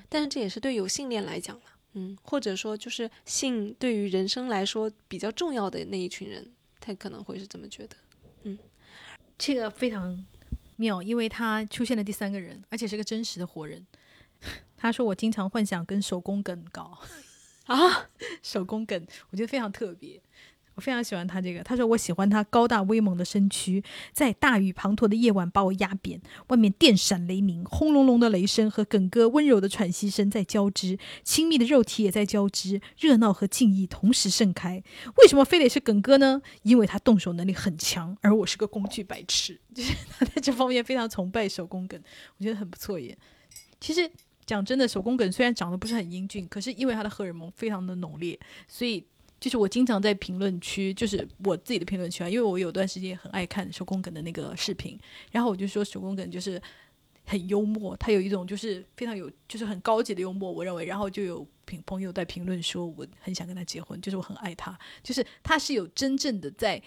[0.07, 1.63] 但是这也是对有性恋来讲了，
[1.93, 7.95] 嗯，或者说就是性对于人生来说比较重要的那一群人，他可能会是这么觉得。
[8.43, 8.57] 嗯
[9.37, 10.23] 这个非常
[10.75, 13.85] 妙，因为他出现了第三个人，而且是个真实的活人。
[14.77, 16.97] 他说：“我经常幻想跟手工梗搞
[17.65, 18.09] 啊，
[18.43, 20.21] 手工梗，我觉得非常特别。
[20.75, 21.63] 我非常喜欢他这个。
[21.63, 34.83] 他说我喜欢他高大威猛的身躯，在大雨滂沱的夜晚把我压扁，外面电闪雷鸣，轰隆隆的雷声和耿哥温柔的喘息声在交织，亲密的肉体也在交织，热闹和敬意同时盛开。
[35.15, 36.41] 为什么非得是耿哥呢？
[36.63, 41.97] 因为他动手能力很强，而我是个工具白痴， 就是他在这方面非常崇拜手工梗，
[42.37, 43.17] 我觉得很不错耶。
[43.79, 44.11] 其实
[44.45, 49.03] 讲真的，手工梗虽然长得不是很英俊，可是因为他的荷尔蒙非常的浓烈，所以
[49.39, 54.99] 就是我经常在评论区，就是我自己的评论区啊，因为我有段时间很爱看手工梗的那个视频，
[55.31, 56.61] 然后我就说手工梗就是
[57.25, 66.81] 很幽默，他有一种就是非常有就是很高级的幽默，我认为，然后就有评朋友在评论说我很想跟他结婚，就是我很爱他，就是他是有真正的在。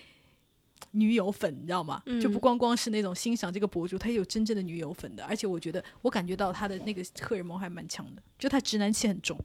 [0.92, 2.02] 女友粉，你知道吗？
[2.20, 5.24] 就不光光是那种欣赏这个博主，他也有真正的女友粉的。
[5.24, 9.38] 而且我觉得，我感觉到他的那个荷尔蒙还蛮强的，就他直男气很重。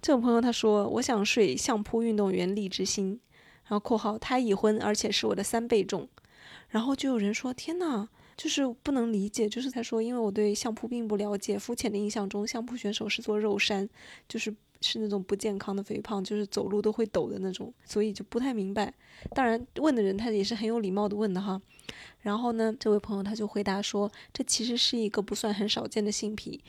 [0.00, 3.20] 这位朋友他说：“我想睡相扑运动员荔枝心。”
[3.66, 6.08] 然后（括号）他已婚，而且是我的三倍重。
[6.68, 13.88] 然后就有人说：“天呐，就是不能理解。”就是他说：“因为我对相扑并不了解，肤浅的印象中，相扑选手是做肉山，
[14.28, 18.92] 就是是那种不健康的肥胖，就是走路都会抖的那种，所以就不太明白。
[19.30, 21.60] 当然，问的人他也是很有礼貌的问的哈。
[22.20, 26.62] 然后呢，这位朋友他就回答说：这其实是一个不算很少见的性癖，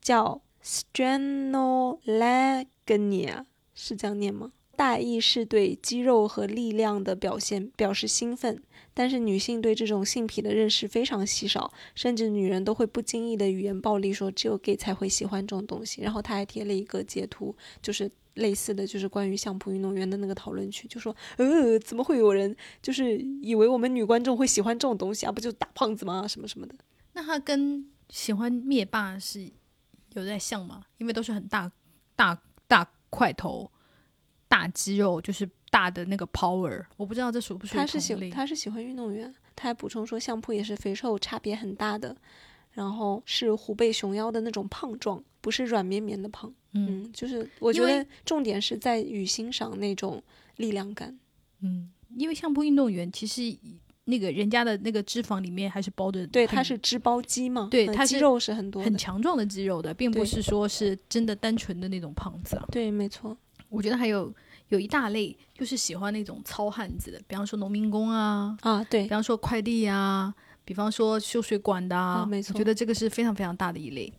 [0.00, 4.50] 叫。” Strenolagnia 是这样念吗？
[4.76, 8.62] 大意是对肌肉和力量的表现表示兴奋，
[8.92, 16.02] 但是女性对这种性癖的认识非常稀少，甚至女人都会不经意的语言暴力说只有 gay 才会喜欢这种东西。
[16.02, 25.32] 然后他还贴了一个截图，就是类似的就是关于相扑运动员的那个讨论区，就说呃怎么会有人就是以为我们女观众会喜欢这种东西啊？
[25.32, 26.28] 不就大胖子吗？
[26.28, 26.74] 什么什么的？
[27.14, 29.50] 那他跟喜欢灭霸是？
[30.14, 30.82] 有在像吗？
[30.96, 31.70] 因为都是很大、
[32.14, 33.70] 大、大块头、
[34.56, 36.82] 大肌肉，就是大的那个 power。
[36.96, 39.34] 我不知道这属不属于他是喜他是喜欢运动员。
[39.54, 42.16] 他还补充说，相扑也是肥瘦差别很大的，
[42.72, 46.52] 然后是虎背熊腰的那种胖壮，不是软绵绵的胖。
[46.72, 50.22] 嗯，就是我觉得重点是在于欣赏那种
[50.56, 51.18] 力量感。
[51.60, 53.56] 嗯，因为相扑运动员其实。
[54.08, 62.64] 那个人家的那个脂肪里面还是包的，对，它是脂包肌嘛，对，它肌肉是很多，很强壮的肌肉的，并不是说是真的单纯的那种胖子啊。
[62.70, 63.36] 对，没错。
[63.68, 64.32] 我觉得还有
[64.68, 72.52] 有一大类就是喜欢那种糙汉子的，比方说农民工啊，啊，对，比方说快递啊，比方说修水管的啊，没错。
[72.54, 74.12] 我觉得这个是非常非常大的一类，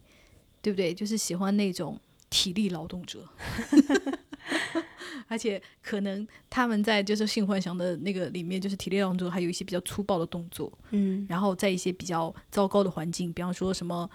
[0.62, 0.94] 对不对？
[0.94, 3.28] 就是喜欢那种体力劳动者。
[5.30, 14.10] 而且可能他们在就是性幻想的那个里面，就是体力劳动者还有一些比较粗暴的动作，嗯，然后在一些比较糟糕的环境，比方说什么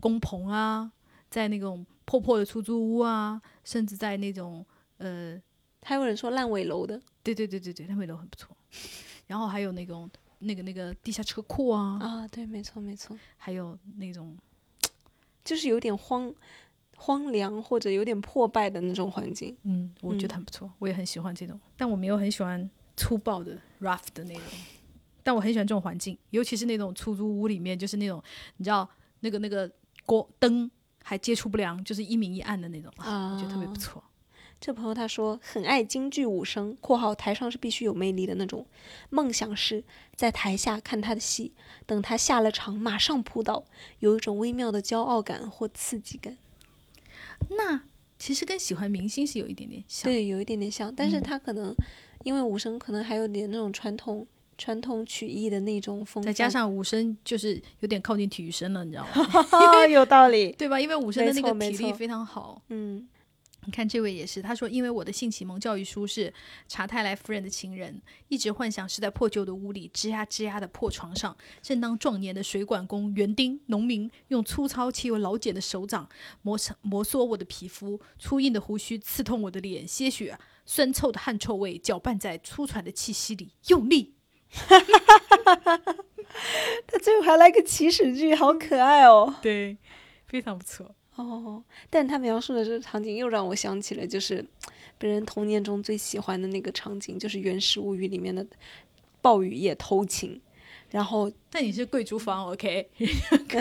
[0.00, 0.90] 工棚啊，
[1.28, 4.64] 在那种破破的出租屋啊，甚至在那种
[4.96, 5.38] 呃，
[5.82, 8.56] 还有人说烂尾楼的，对对对对对，烂尾楼很不错。
[9.26, 10.08] 然后还有那种
[10.40, 14.36] 那个那个地下车库啊，啊，对，没错没错，还有那种
[15.44, 16.34] 就是有点荒。
[17.00, 24.42] 荒凉或者有点破败的那种环境，嗯，我觉得很不错，我也很喜欢这种，但我没有很喜欢粗暴的 rough 的那种，
[25.22, 28.20] 但我很喜欢这种环境，尤其是那种出租屋里面，就是那种
[28.56, 29.70] 你知道那个那个
[30.04, 30.68] 光灯
[31.04, 34.02] 还接触不良，就是一明一暗的那种，啊，我觉得特别不错。
[34.60, 38.66] 这朋友他说很爱京剧武生（括号台上是必须有魅力的那种），
[39.08, 39.84] 梦想是
[40.16, 41.52] 在台下看他的戏，
[41.86, 43.64] 等他下了场马上扑倒，
[44.00, 46.36] 有一种微妙的骄傲感或刺激感。
[47.50, 47.82] 那
[48.18, 51.72] 其实跟喜欢明星是有一点点像，对，有一点点像，但是他可能
[52.24, 54.26] 因为武生可能还有点那种传统
[54.58, 59.86] 传统曲艺的那种风，再加上武生就是有点靠近体育生了，你知道吗？
[59.88, 60.80] 有道理，对吧？
[60.80, 63.06] 因为武生的那个体力非常好，嗯。
[63.64, 66.32] 你看这位也是，他说：“因为我的性启蒙教育书是
[66.68, 76.08] 查泰莱夫人的情人，一直幻想是在破旧的屋里，吱呀吱呀的破床上，正当壮年的水管工、园丁、农民用粗糙且又老茧的手掌
[76.40, 80.32] 磨擦摩挲我的皮肤，粗硬的胡须刺痛我的脸，些许
[80.64, 84.14] 酸臭的汗臭味搅拌在粗喘的气息里，用力。
[86.86, 89.34] 他最后还来个起始句，好可爱哦！
[89.42, 89.76] 对，
[90.26, 90.94] 非常不错。”
[91.24, 94.44] 哦，但他描述的这个场景又让我想起了，就是
[94.98, 98.46] 本人童年中最喜欢的那个场景，就是《原始物语》里面的
[99.20, 100.40] 暴雨夜偷情。
[100.90, 102.88] 然后，但你是贵族房，OK？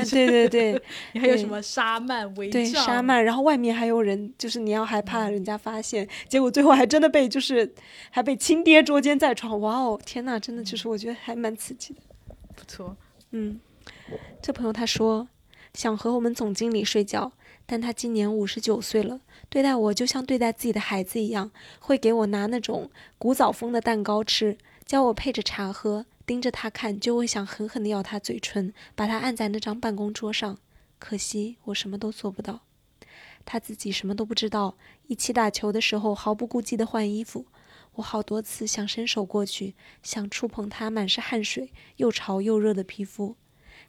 [0.10, 0.82] 对对对，
[1.12, 7.70] 你还有什么沙曼围对沙曼，然后外面还有人，就是你要害怕人家发现，结果最后还真的被就是
[8.12, 12.00] 还被亲爹捉奸在床，哇哦，天呐，真的就是我觉得还蛮刺激的，
[12.56, 12.96] 不错。
[13.32, 13.60] 嗯，
[14.42, 15.28] 这朋友他说
[15.74, 17.34] 想和我们总经理睡觉，
[17.68, 22.90] 但他今年五十九岁了，对待我就像对待自己的孩子一样，会给我拿那种
[23.20, 26.08] 古早风的蛋糕吃，教我配着茶喝。
[26.26, 30.58] 盯着他看，就会想狠狠地咬他嘴唇，把他按在那张办公桌上。
[31.00, 32.64] 可惜我什么都做不到。
[33.46, 34.76] 他自己什么都不知道。
[35.08, 37.46] 一起打球的时候，毫不顾忌地换衣服。
[37.94, 43.38] 我好多次想伸手过去，想触碰他满是汗水、又潮又热的皮肤。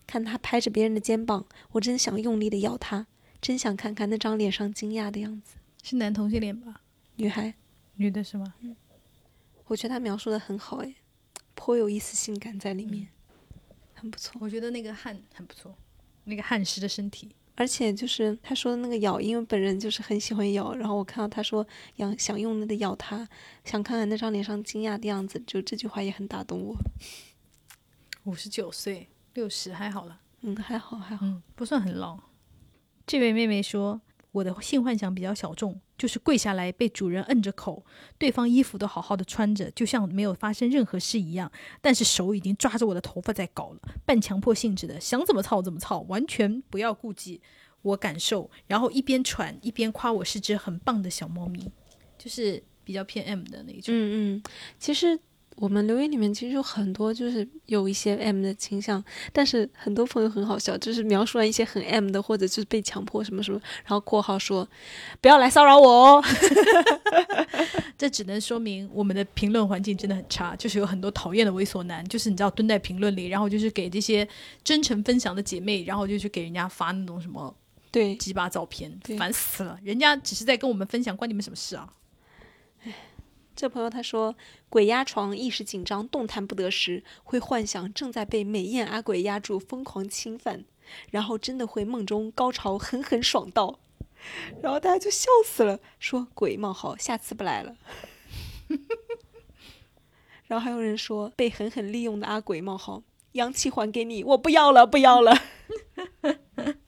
[0.07, 3.09] 看他拍着别人的肩膀，我真想用力地咬他，
[3.41, 5.57] 真想看看那张脸上惊讶的样子。
[5.83, 6.83] 是男同性恋吧？
[7.17, 7.55] 女孩，
[7.95, 8.55] 女的是吗？
[8.61, 8.77] 嗯，
[9.67, 10.95] 我觉得他描述的很好，哎。
[11.61, 13.09] 颇有一丝性感在里面，
[13.93, 14.39] 很不错。
[14.41, 15.77] 我觉得那个汉很不错，
[16.23, 20.73] 那个汉尸的身体，而且就是他说的那个咬，因为本人就是很喜欢咬。
[20.77, 21.67] 然后我看到他说
[21.97, 23.29] 想想用那个咬他，
[23.65, 26.77] 想看看那张脸上惊讶的样子，就这句话也很打动我。
[28.23, 31.27] 五十九岁，六十还好了，嗯，还好还好，
[31.57, 32.21] 不算很老。
[33.09, 34.01] 这位妹妹说，
[34.31, 35.81] 我的性幻想比较小众。
[35.97, 37.85] 就是跪下来被主人摁着口，
[38.19, 41.51] 对方衣服都好好的穿着，就像没有发生任何事一样，
[41.81, 47.41] 但是手已经抓着我的头发在搞了，半强迫性质的，想怎么操怎么操，完全不要顾忌
[47.83, 51.69] 我感受，然后一边喘一边夸我是只很棒的小猫咪，
[52.17, 53.87] 就是比较偏 M 的那种。
[53.89, 54.43] 嗯嗯，
[54.79, 55.19] 其实。
[55.61, 59.03] 我们留言里面其实有很多，就是有一些 M 的倾向，
[59.33, 64.67] 但是很多朋友很好笑，就是描述了一些很 M 的，或者就是被强迫什么什么，然后括号说
[65.21, 66.25] 不要来骚扰我哦。
[67.99, 74.27] 这只能说明我们的评论环境真的很差，就是有很多讨厌的猥琐男，就是你知道蹲在评论里，然后就是给这些
[74.63, 77.53] 真诚分享的姐妹，然后就去给人家发那种什么
[77.91, 79.77] 对鸡巴照片，烦死了！
[79.83, 81.93] 人家只是在跟我们分享，关你们什么事啊？
[83.59, 84.37] 这朋友他说，
[84.69, 90.65] 鬼压床，意识紧张，动弹不得时，会幻想正在被美艳阿鬼压住，疯狂侵犯，
[91.11, 93.81] 然后真的会梦中高潮狠狠爽到，
[94.63, 97.75] 然后大家就笑死了，说鬼冒号，下次不来了。
[100.47, 103.03] 然后还有人说被狠狠利用的阿鬼冒号，
[103.33, 105.37] 阳气还给你，我不要了，不要了。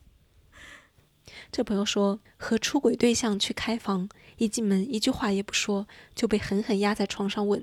[1.50, 4.08] 这朋友说和出轨对象去开房。
[4.40, 7.62] 一进门，一句话也不说，就被狠狠压在床上吻，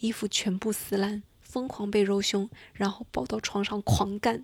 [0.00, 4.42] 衣服全部撕烂，疯狂被揉胸，然后抱到床上狂干。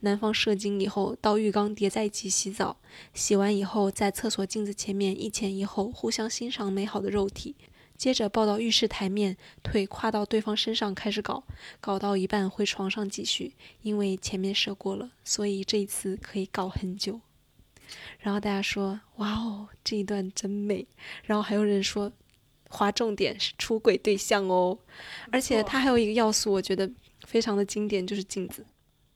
[0.00, 2.78] 男方射精以后，到浴缸叠在一起洗澡，
[3.12, 7.54] 洗完以后在厕所镜子前面一前一后互相欣赏美好的肉体，
[7.98, 11.44] 接着抱到浴室台面，腿跨到对方身上开始搞，
[11.82, 17.20] 搞到一半回床上继续，因为前面射过了，所以这一次可以搞很久。
[18.18, 20.86] 然后大家说：“哇哦，这一段真美。”
[21.24, 22.10] 然后还有人说
[22.68, 24.78] ：“划重点是出轨对象哦。”
[25.32, 26.90] 而且它还有一个要素，我觉得
[27.24, 28.64] 非常的经典，就是镜子。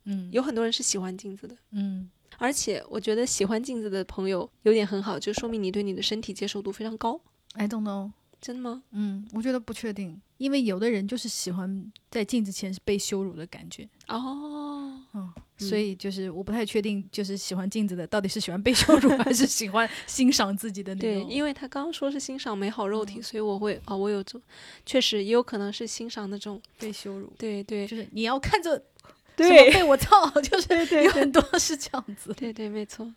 [0.05, 1.57] 嗯，有很多人是喜欢镜子的。
[1.70, 7.20] 嗯，而且我觉得喜欢镜子的朋友有点很好，就说明你对你的身体接受度非常高。
[7.55, 8.11] I don't know，
[8.41, 8.83] 真的吗？
[8.91, 13.89] 嗯，我觉得不确定，因为有的人就是喜欢在镜子前是被羞辱的感觉。
[14.09, 15.32] 哦，嗯。
[15.57, 21.28] 所以就是我不太确定，就是喜欢镜子的到底是喜欢被羞辱，还是喜欢欣赏自己的那种。
[21.28, 24.41] 对，因为他刚刚说是欣赏美好肉体，所以我会啊，我有做，
[24.85, 27.32] 确实也有可能是欣赏那种被羞辱。
[27.39, 28.82] 对对，就是你要看着，
[29.37, 32.35] 对，被我操，就是有很多是这样子。
[32.35, 33.09] 对对，没错。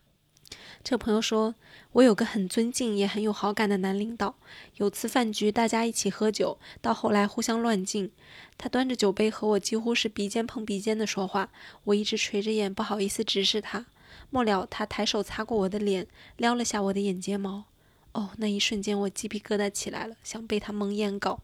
[0.89, 1.53] 这朋友说
[1.91, 4.35] ：“我有个很尊敬也很有好感的男领导。
[4.77, 8.09] 有次饭局，大家一起喝酒，到后来互相乱敬。
[8.57, 11.49] 他端着酒杯和我几乎是鼻尖碰鼻尖的说话，
[11.83, 13.87] 我一直垂着眼，不好意思直视他。
[14.29, 16.07] 末了，他抬手擦过我的脸，
[16.37, 17.65] 撩了下我的眼睫毛。
[18.13, 21.41] 哦，那一瞬间我鸡皮疙瘩起来了，想被他蒙眼搞。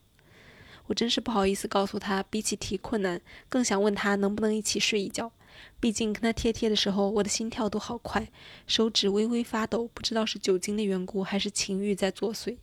[0.86, 3.20] 我真是不好意思告诉他，比起提困难，
[3.50, 5.34] 更想问他能不能一起睡一觉。”
[5.80, 8.30] 毕竟跟他贴贴的时候，我的心跳都好快，
[8.68, 12.58] 手指微微发抖，不知道是酒精的缘故还是情欲在作祟。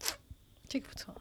[0.68, 1.14] 这个不错。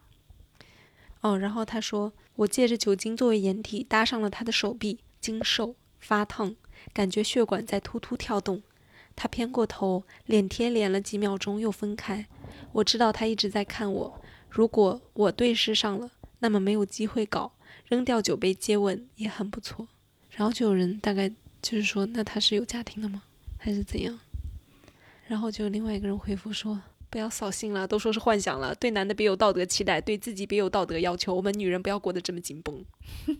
[1.22, 6.56] 哦，然后他说，我借着酒精作为掩体，搭上了他的手臂，经受发烫，
[6.92, 8.62] 感觉血管在突突跳动。
[9.16, 12.28] 他偏过头，脸贴脸了几秒钟，又分开。
[12.74, 14.22] 我知道他一直在看我。
[14.50, 17.54] 如果我对视上了，那么没有机会搞，
[17.88, 19.88] 扔掉酒杯接吻也很不错。
[20.36, 21.30] 然后就有人大概
[21.62, 23.24] 就是说，那他是有家庭的吗？
[23.58, 24.20] 还是怎样？
[25.28, 28.76] 然后就另外一个人回复说：“不要扫兴了，都说是幻想了。
[28.76, 31.34] 对男的别有道德期待，对自己别有道德要求。
[31.34, 32.84] 我们女人不要过得这么紧绷。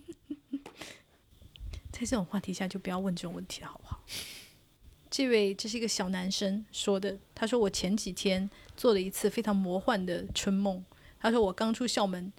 [1.92, 4.04] 在这种话题下，就不要问这种问题了，好不好？”
[5.12, 10.84] 这位这是一个小男生说的，他说：“我前几天做了一次非常魔幻的春梦。
[11.20, 12.32] 他说我刚出校门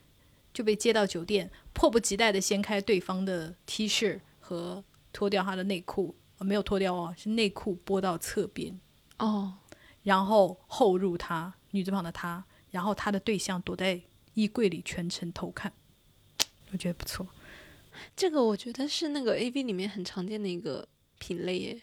[0.53, 8.79] 就被接到酒店，迫不及待的掀开对方的 T 恤和脱掉他的内裤，没有脱掉哦，是内裤拨到侧边。
[9.19, 9.55] 哦，
[10.03, 13.99] 然后后入他女字旁的他，然后他的对象躲在
[14.35, 15.73] 衣柜里全程偷看，
[16.73, 17.27] 我觉得不错。
[18.15, 20.87] 这个我觉得是那个 A V 里面很常见的一个
[21.19, 21.83] 品类耶。”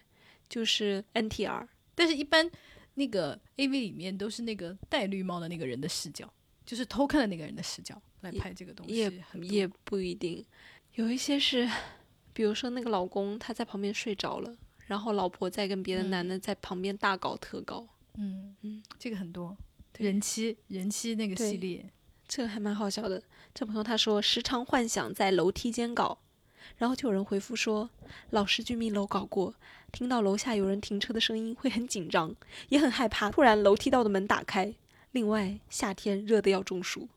[0.51, 2.51] 就是 NTR，但是一般
[2.95, 6.29] 那个 AV 里面都是那个戴绿帽的那个人的视角，
[6.65, 10.45] 就是偷看的那个人的视角来拍这个东西，也也不一定，
[10.95, 11.71] 有一些是，
[12.33, 14.53] 比如说那个老公他在旁边睡着了，
[14.87, 19.57] 然后老婆在跟别的男的在旁边大搞特搞，嗯嗯，这个很多，
[19.97, 21.85] 人妻人妻那个系列，
[22.27, 23.21] 这个还蛮好笑的。
[23.53, 26.17] 这朋友他说时常幻想在楼梯间搞。
[26.77, 27.89] 然后就有人回复说，
[28.29, 29.53] 老式居民楼搞过，
[29.91, 32.35] 听到楼下有人停车的声音会很紧张，
[32.69, 33.29] 也很害怕。
[33.31, 34.73] 突然楼梯道的门打开。
[35.11, 37.09] 另外夏天热的要中暑。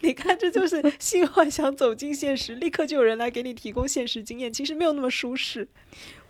[0.00, 5.66] 你看，这就是 性幻想走进现实，立刻就有人来给你提供现实经验，其实没有那么舒适。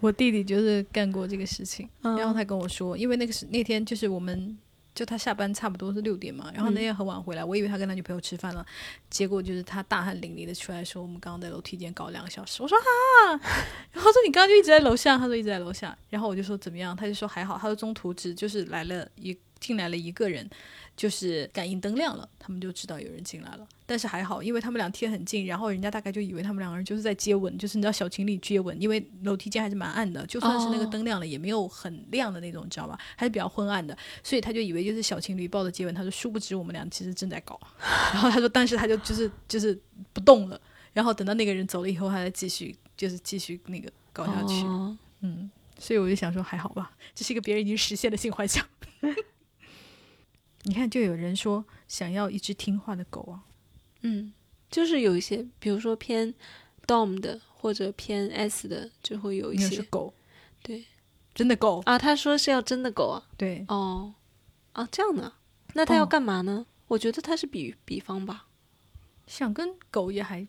[0.01, 4.57] 我弟弟就是干过这个事情，然后他跟我说，因为那个是那天就是我们。
[4.95, 8.67] 就他下班差不多是六点嘛，然后那天很晚回来，我以为他跟他女朋友吃饭了，
[9.09, 12.61] 结果就是他大汗淋漓的出来说，我们刚刚在楼梯间搞两个小时。
[12.65, 13.31] 我说啊，
[13.93, 20.51] 然后说你刚刚就一直在楼下，他说一直在楼下，然后我就说怎么样，他就说还好，他说中途只就是来了一进来了一个人。
[20.99, 23.65] 就是感应灯亮了，他们就知道有人进来了。
[23.87, 32.99] 但是还好，因为他们俩贴很近，然后人家大概就以为他们两个人就是在接吻，就是你知道小情侣接吻，因为楼梯间还是蛮暗的，就算是那个灯亮了，也没有很亮的那种，你知道吧？
[33.17, 35.95] 还是比较昏暗的，所以他就以为就是小情侣抱着接吻。
[35.95, 37.59] 他说，殊不知我们俩其实正在搞。
[38.13, 39.79] 然后他说，但是他就就是就是
[40.13, 40.61] 不动了。
[40.93, 44.65] 然后等到那个人走了以后，他再继续就是继续那个搞下去。
[45.21, 48.67] 嗯，所以我就想说，还好吧，这是一个别人已经实现的性幻想。
[50.69, 53.41] 你看，就有人说想要一只听话的狗啊，
[54.03, 54.31] 嗯，
[54.71, 56.35] 就是有一些，比如说偏
[56.87, 60.13] dom 的或者偏 s 的，就会有一些狗，
[60.63, 60.85] 对，
[61.35, 61.99] 真的狗啊。
[61.99, 64.13] 他说是要真的狗啊，对，哦，
[64.73, 65.33] 啊，这样的，
[65.73, 66.67] 那他要干嘛呢？
[66.89, 68.49] 我觉得他是比比方吧，
[69.27, 70.47] 想跟狗也还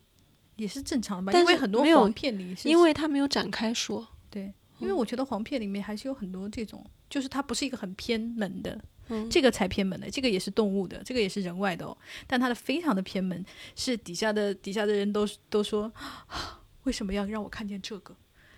[0.58, 8.78] 也是正常的吧，因为很多黄片里，因为他没有展开说，对，因为我觉得黄片里面还是有很多这种，就是它不是一个很偏门的。
[9.30, 11.98] 这个才偏门的，这个也是动物的，这个也是人外的哦。
[12.28, 13.46] 但它的非常的偏门，
[13.76, 15.92] 是底下的底下的人都都说，
[16.84, 18.16] 为什么要让我看见这个？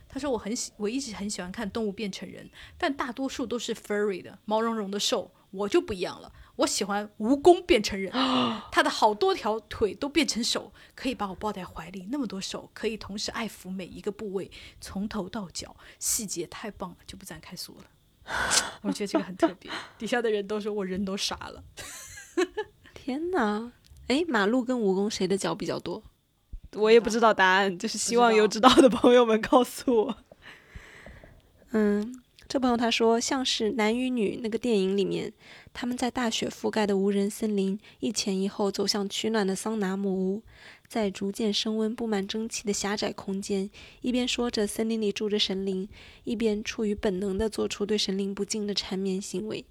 [0.07, 5.31] 他说我很喜，我一直很喜欢看动物变成人，但大多数都是 furry 的，毛茸茸的兽。
[5.51, 8.09] 我就不一样了，我喜欢蜈蚣变成人，
[8.71, 14.49] 它的好多条腿都变成手，可以把我抱在怀里，那么多手可以同时爱抚每一个部位，
[14.79, 17.83] 从头到脚，细节太棒了，就不展开说了。
[18.81, 21.63] 我觉得这个很特别，底下的人都说我人都傻了。
[22.93, 23.71] 天哪！
[24.07, 26.03] 哎，马路跟蜈蚣谁的脚比较多？
[26.73, 30.17] 我也不知道答案，就是希望有知道的朋友们告诉我。
[31.71, 35.33] 嗯，这朋友他说像是男与女那个电影里面，
[35.73, 40.43] 他们在大雪覆盖的无人森林一前一后走向取暖的桑拿木屋。
[40.91, 43.69] 在逐渐升温、布满蒸汽的狭窄空间，
[44.01, 45.87] 一边说着森林里住着神灵，
[46.25, 49.63] 一边出于本能地做出对神灵不敬的缠绵行为。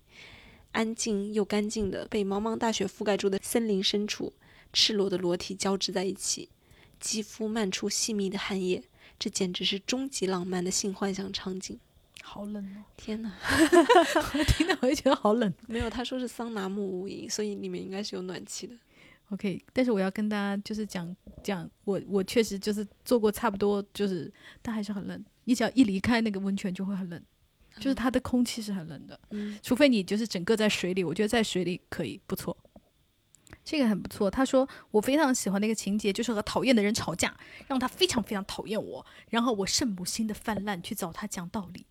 [0.73, 4.33] 安静又干净的被茫茫大雪覆盖住的森林深处，
[4.73, 6.49] 赤裸的裸体交织在一起，
[6.99, 8.83] 肌肤漫出细密的汗液。
[9.19, 11.79] 这简直是终极浪漫的性幻想场景。
[12.23, 12.85] 好冷哦！
[12.97, 13.31] 天哪，
[14.33, 15.53] 我听到我就觉得好冷。
[15.69, 18.75] 没有，他说是桑拿木屋营，所以里面应该是有暖气的。
[19.31, 25.25] OK，但是我要跟大家就是讲讲，我我确实就是做过差不多，就是但还是很冷。
[25.45, 27.23] 你只要一离开那个温泉就会很冷，
[27.77, 29.19] 就是它的空气是很冷的。
[29.31, 32.57] 嗯，除非你就是整个在水里，我觉得在水里可以不错，
[33.65, 34.29] 这个很不错。
[34.29, 37.33] 他说我非常喜欢那个情节，就是和讨厌的人吵架，
[37.69, 41.87] 让他非常非常讨厌我，然后我圣母心的泛滥去找他讲道理，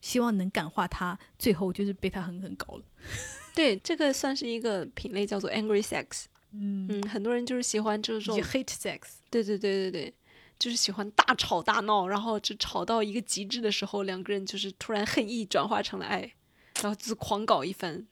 [0.00, 2.84] 希望能感化他，最后就是被他狠狠搞了。
[3.56, 6.26] 对，这个算是一个品类，叫做 angry sex。
[6.52, 6.86] 嗯。
[6.88, 10.14] 嗯，很多人就是喜欢这种 hate sex，对对对对对，
[10.58, 16.34] 就是喜欢大吵大闹，然后就吵到一个极致的时候，两个人就是突然恨意转化成了爱，
[16.82, 18.06] 然后就狂搞一番，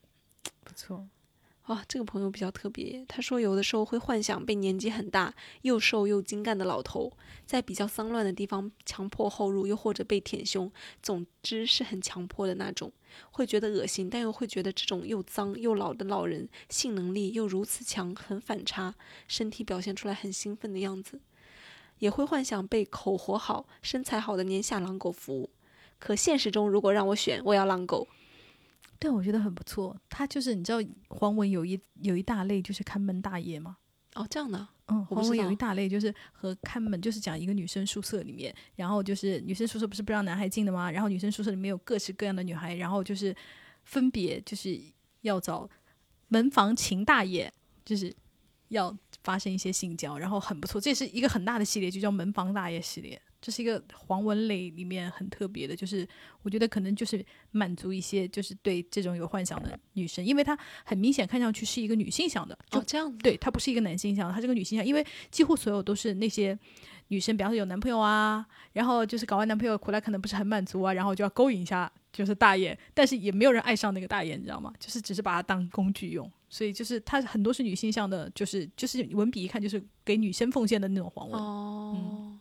[0.64, 1.06] 不错。
[1.64, 3.02] 啊，这个朋友比较特别。
[3.08, 7.10] 他说，有的时候会幻想被年纪很大、又瘦又精干的老头，
[7.46, 10.70] 在比较脏乱的地方强迫后入，又或者被舔胸，
[11.02, 12.92] 总之是很强迫的那种，
[13.30, 18.94] 会觉得恶心，但又会觉得这种又脏又老的老人性能力又如此强，很反差，
[19.26, 21.20] 身体表现出来很兴奋的样子。
[22.00, 25.48] 也会幻想被口活好、身材好的年下狼狗服务。
[25.98, 28.06] 可现实中，如果让我选，我要狼狗。
[28.98, 29.96] 对，我觉得很不错。
[30.08, 30.78] 他就是你知道
[31.08, 33.76] 黄文有一有一大类就是看门大爷嘛？
[34.14, 34.68] 哦，这样的。
[34.86, 40.90] 嗯，黄文有一大类就是和看门，就是讲一个女生宿舍里面，然后就是女生宿舍不是不让男孩进的吗？
[40.90, 43.34] 然后女生宿舍里面有各式各样的女孩，然后就是
[43.84, 44.78] 分别就是
[45.22, 45.68] 要找
[46.28, 47.50] 门房秦大爷，
[47.84, 48.14] 就是
[48.68, 50.78] 要发生一些性交，然后很不错。
[50.80, 53.20] 这是一个很大的系列，就叫门房大爷系列。
[53.44, 56.08] 这是一个黄文类里面很特别的，就是
[56.40, 66.58] 我觉得可能就是满足一些就是对这种有幻想的女生，因为她很明显看上去是一个女性向的，就这样，对，她不是一个男性向，她是个女性向，因为几乎所有都是那些
[67.08, 74.72] 女生，比方说有男朋友啊，然后就是搞完男朋友回来可能不是很满足啊，然后就要勾引一下就是大爷，但是也没有人爱上那个大爷，你知道吗？
[74.80, 82.33] 就是只是把他当工具用，所以就是他很多是女性向的，就是就是文笔一看就是给女生奉献的那种黄文哦。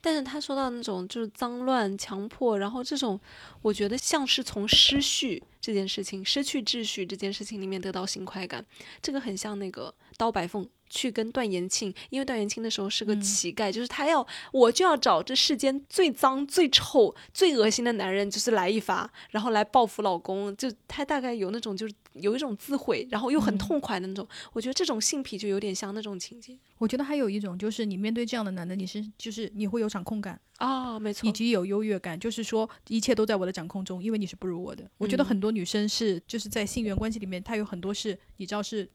[0.00, 3.18] 但是他说到那种就是脏乱、强迫，然后这种，
[3.62, 8.64] 我觉得像是从失序这件事情、失去秩序这件事情里面得到新快感，
[9.02, 10.68] 这个很像那个刀白凤。
[10.88, 20.56] 去跟段延庆，因为段延庆那时候是个乞丐，就是他要我就要找这世间最脏、最臭、最恶心的男人，就是来一发，然后来报复老公。
[20.56, 24.26] 就他大概有那种就是有一种自毁，然后又很痛快的那种。
[24.52, 26.56] 我觉得这种性癖就有点像那种情节。
[26.78, 34.88] 我觉得还有一种就是你面对这样的男的，你是就是你会有掌控感啊，没错，以及有优越感，就是说一切都在我的掌控中，因为你是不如我的。
[34.98, 38.88] 我觉得很多女生是就是在性缘关系里面，她有很多是你知道是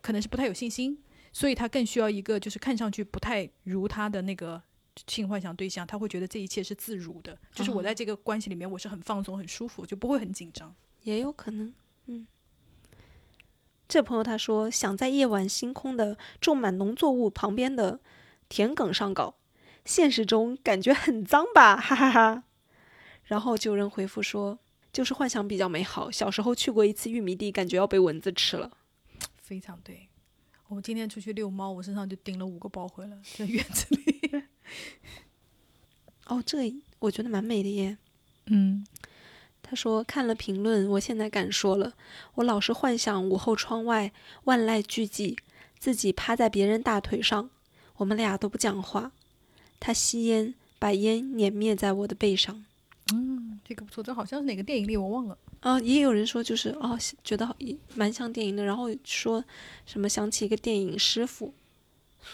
[0.00, 0.96] 可能是不太有信心。
[1.36, 4.62] 所以他更需要一个，就是看上去不太如他的那个
[5.06, 10.74] 性幻想对象，他会觉得这一切是自如的，就是我在这个关系里面我是很放松、很舒服，就不会很紧张。
[11.02, 11.74] 也有可能，
[12.06, 12.26] 嗯。
[13.86, 18.00] 这朋友他说想在夜晚星空的种满农作物旁边的
[18.48, 19.34] 田埂上搞，
[19.84, 22.44] 现实中感觉很脏吧， 哈哈哈。
[23.24, 24.58] 然后就有人回复说，
[24.90, 26.10] 就是幻想比较美好。
[26.10, 28.70] 小时候去过一次玉米地，感觉要被蚊子吃了。
[29.36, 30.08] 非常对。
[30.68, 34.42] 我今天出去遛猫，我身上就顶了五个包回来，在院子里。
[36.26, 37.96] 哦，这我觉得蛮美的耶。
[38.46, 38.84] 嗯，
[39.62, 41.94] 他说看了评论，我现在敢说了。
[42.34, 44.12] 我老是幻想午后窗外
[44.44, 45.38] 万籁俱寂，
[45.78, 47.48] 自己趴在别人大腿上，
[47.98, 49.12] 我们俩都不讲话。
[49.78, 52.64] 他吸烟，把烟碾灭在我的背上。
[53.12, 55.38] 嗯，这个不错，这好像是哪个电影里我忘了。
[55.60, 57.56] 啊，也有人说就是哦，觉得
[57.94, 59.44] 蛮像电影的，然后说
[59.84, 61.54] 什么想起一个电影《师傅》，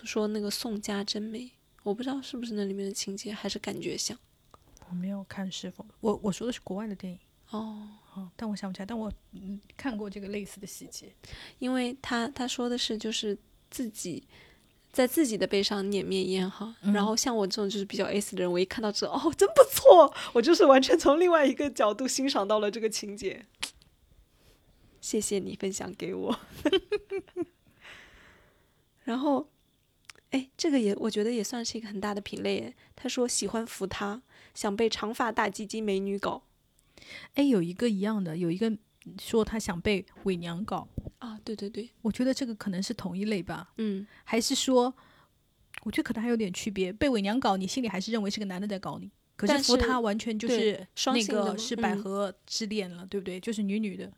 [0.06, 1.50] 说那个宋佳真美，
[1.82, 4.18] 我不知道是不是那里面的情节，还是感觉像。
[4.88, 7.18] 我没有看《师傅》，我我说的是国外的电影。
[7.50, 11.14] 哦，哦，但我想不起来，但我嗯看过这个类似的细节，
[11.58, 13.36] 因为他他说的是就是
[13.70, 14.26] 自己。
[14.92, 23.46] 在自己的背上碾灭烟哈，然后像我这种就是比较 S 的人，我一看到这哦，真不错，我就是完全从另外一个角度欣赏到了这个情节。
[25.00, 26.38] 谢谢你分享给我。
[29.04, 29.48] 然后，
[30.30, 32.74] 哎，这个也我觉得也算是一个很大的品类。
[32.94, 34.22] 他说喜欢扶他，
[34.54, 36.42] 想被长发大鸡鸡美女搞。
[37.34, 38.76] 哎，有一个一样的，有一个
[39.20, 40.88] 说他想被伪娘搞。
[41.18, 44.92] 啊，对对对，我觉得这个可能是同一类吧，嗯，还是说，
[45.84, 46.92] 我觉得可能还有点区别。
[46.92, 53.38] 被伪娘搞，你心里还是认为是个男的在搞你，可是扶他完全就是那个是百合之恋了，对不对？
[53.38, 54.12] 就是女女的，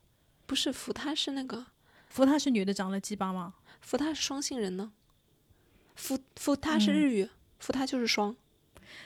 [0.47, 1.67] 不是扶他是那个
[2.09, 3.53] 扶他是女的长了鸡巴吗？
[3.83, 4.93] 扶他是双性人呢，
[5.95, 7.29] 扶扶他是日语，
[7.59, 8.35] 扶他就是双。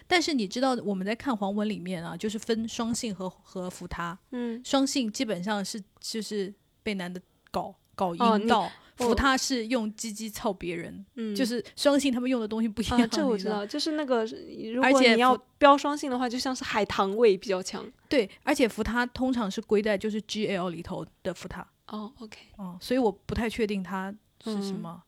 [0.07, 7.21] 但是你知道我们在看黄文里面啊，就是分双性和和扶他，嗯，双性基本上是就是被男的
[7.51, 7.75] 搞。
[7.99, 13.11] 搞阴道，扶他是用鸡鸡操别人，嗯，就是双性他们用的东西不一样。
[13.11, 14.25] 这我知道，就是那个，
[14.73, 17.85] 如果你要标双性的话，就像是海棠味比较强。
[18.09, 21.67] 对，而且扶他通常是归在就是 G L 里头的扶他。
[21.89, 24.15] 哦，OK，哦，所以我不太确定他
[24.45, 25.03] 是什么。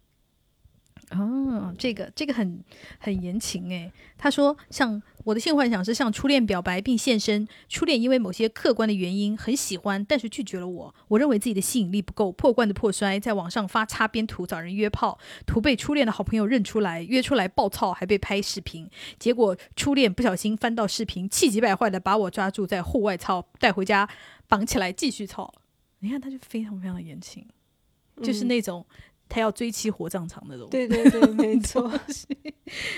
[1.10, 2.62] 哦，这个这个很
[2.98, 3.92] 很言情诶。
[4.16, 10.94] 他说，像我的性幻想是向初恋表白并现身，初恋因为某些客观的原因很喜欢，但是拒绝了我。
[11.08, 18.88] 我认为自己的吸引力不够，破罐子破摔，在网上发擦边图找人约炮，图被初恋的好朋友认出来，约出来爆操，还被拍视频。
[19.18, 24.08] 结果初恋不小心翻到视频，气急败坏的把我抓住在户外操，带回家
[24.46, 25.52] 绑起来继续操。
[25.98, 27.44] 你看他就非常非常的言情。
[28.22, 28.84] 就是那种
[29.30, 30.68] 他要追妻火葬场那种。
[30.68, 31.90] 对对对，没 错。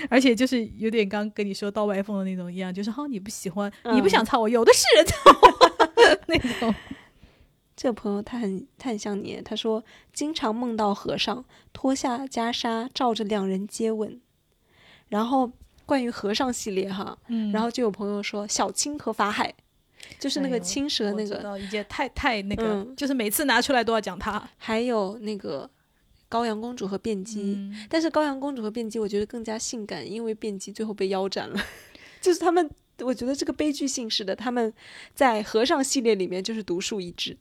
[0.09, 5.15] 而且就是有点刚跟你说到外风的那种一样，就是哈你不喜欢，你不想操我，有的是人操
[6.27, 6.75] 那种。
[7.75, 14.19] 这个朋友他很他很像你，他说经常梦到和尚脱下袈裟，照着两人接吻。
[15.09, 15.51] 然后
[15.85, 19.51] 关于和尚系列哈，嗯，然后就有朋友说小青和法海，
[20.19, 24.47] 就是那个青蛇那个，太太那个，就是每次拿出来都要讲他。
[24.57, 25.69] 还有那个
[26.33, 31.63] 羔羊公主和辩机，但是高阳公主和辩机我觉得更加性感，因为辩机最后被腰斩了，
[32.19, 32.67] 就是他们，
[33.01, 34.73] 我觉得这个悲剧性是的，他们
[35.13, 37.37] 在和尚系列里面就是独树一帜。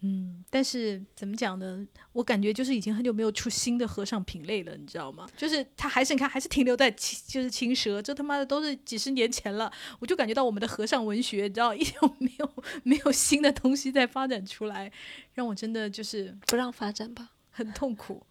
[0.00, 1.84] 嗯，但是怎么讲呢？
[2.12, 5.28] 我感觉就是已经很久没有出新的和尚品类了，你知道吗？
[5.36, 9.72] 就是他还是你看还是停留在青，就是青蛇，这他妈的都是几十年前了。
[9.98, 12.54] 我就感觉到我们的和尚文学，你知道，一点没有
[12.84, 14.92] 没有新的东西在发展出来，
[15.34, 18.24] 让我真的就是不让发展吧，很痛苦。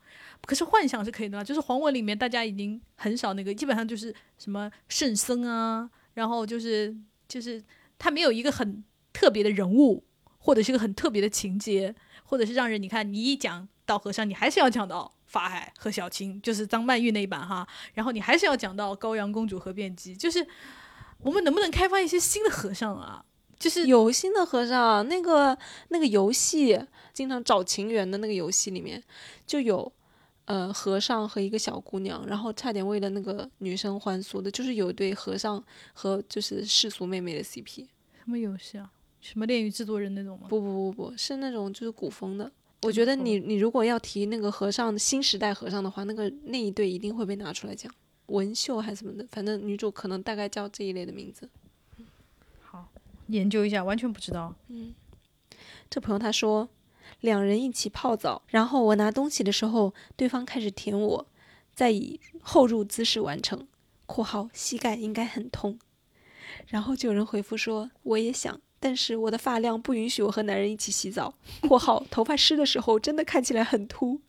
[0.45, 6.95] 可是幻想是可以的，就是黄文里面大家已经很少那个，基本上就是什么圣僧啊，然后就是
[7.28, 7.63] 就是
[7.99, 10.03] 他没有一个很特别的人物。
[10.39, 20.47] 或者是个很特别的情节，或者是让人你看，你一讲到和尚，你还是要讲到法海和小青，就是张曼玉那一版哈，然后你还是要讲到高阳公主和辩机，就是
[21.19, 23.25] 我们能不能开发一些新的和尚啊？
[23.60, 25.58] 就是有心的和尚，那个
[25.89, 26.80] 那个游戏
[27.14, 29.01] 经常找情缘的那个游戏里面
[29.45, 29.91] 就有
[30.45, 37.88] 呃和尚和一个小姑娘，然后差点为了那个女生还俗的，就是有一对和尚和就是世俗妹妹的 CP，
[38.24, 38.91] 什么游戏啊？
[39.20, 40.47] 什么恋与制作人那种吗？
[40.47, 42.49] 不不不不是那种就是古风的。
[42.84, 47.91] 我觉得你你如果要提那个和尚新时代和尚的话，那个那一对一定会被拿出来讲。
[48.28, 51.49] 文秀还是什么的，反正女主可能大概叫这一类的名字。
[53.28, 54.55] 研究一下，完全不知道。
[54.67, 54.93] 嗯，
[55.89, 56.69] 这朋友他说，
[57.21, 61.28] 两人一起泡澡，然后我拿东西的时候，对方开始舔我，
[61.73, 63.67] 再以后入姿势完成
[64.05, 65.80] （括号膝盖应该很痛）。
[66.67, 68.59] 然后就有人回复说，我也想。
[68.80, 71.34] 但是我的发量不允许我和男人一起洗澡
[71.67, 74.21] （括号头发湿的时候真的看起来很秃），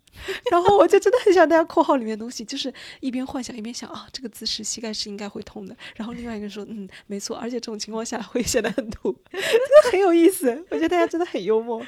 [0.51, 5.77] 然后我就真的很想大家括号里面东西，就是一边幻想一边想啊，这个姿势膝盖是应该会痛的。
[5.97, 10.64] 然后另外一个人说，嗯，没错，而且这种情况下会显得很秃， 真的很有意思。
[10.71, 11.85] 我觉得大家真的很幽默。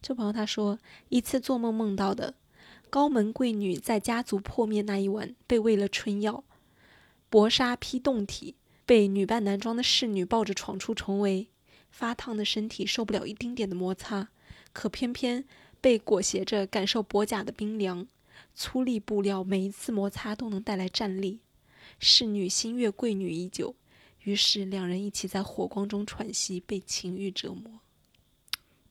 [0.00, 2.34] 这朋友他说，一次做梦梦到的
[2.90, 6.44] 高门贵女在家族破灭那一晚被喂了春药，
[7.28, 8.56] 薄纱披胴体。
[8.84, 11.46] 被女扮男装的侍女抱着闯出重围，
[11.88, 14.28] 发烫的身体受不了一丁点的摩擦，
[14.72, 15.44] 可偏偏
[15.82, 18.06] 被裹挟着感受薄甲的冰凉。
[18.54, 21.40] 粗粝布料每一次摩擦都能带来战栗。
[21.98, 23.74] 侍女心悦贵女已久，
[24.22, 27.80] 于是两人一起在火光中喘息，被情欲折磨。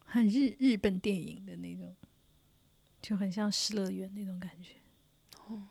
[0.06, 1.96] 很日日本电影的那种，
[3.02, 4.74] 就很像《失乐园》那种感觉。
[5.48, 5.64] 哦，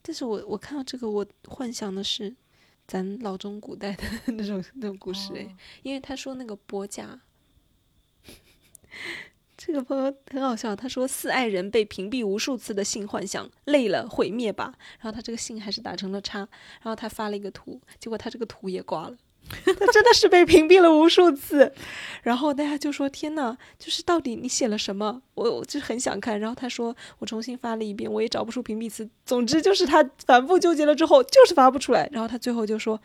[0.00, 2.36] 但是我我看到这个，我幻想的是。
[2.84, 7.22] 咱老中古代的那种那种故事诶，因为他说那个薄甲，
[9.64, 10.74] 这个朋友很好笑。
[10.74, 14.74] 他说四爱人被屏蔽无数次的性幻想，累了毁灭吧。
[14.98, 19.16] 然后他这个信还是打成了叉，然后他发了一个图，结果他这个图也挂了。
[19.64, 21.72] 他真的是被屏蔽了无数次，
[22.22, 26.38] 然后大家就说：“天呐，就是到底你写了什么？”我我就很想看。
[26.38, 29.08] 然后他说：“我重新发了一遍，我也找不出屏蔽词。
[29.26, 32.08] 总之就是他反复纠结了之后，就是发不出来。
[32.12, 33.00] 然后他最后就说：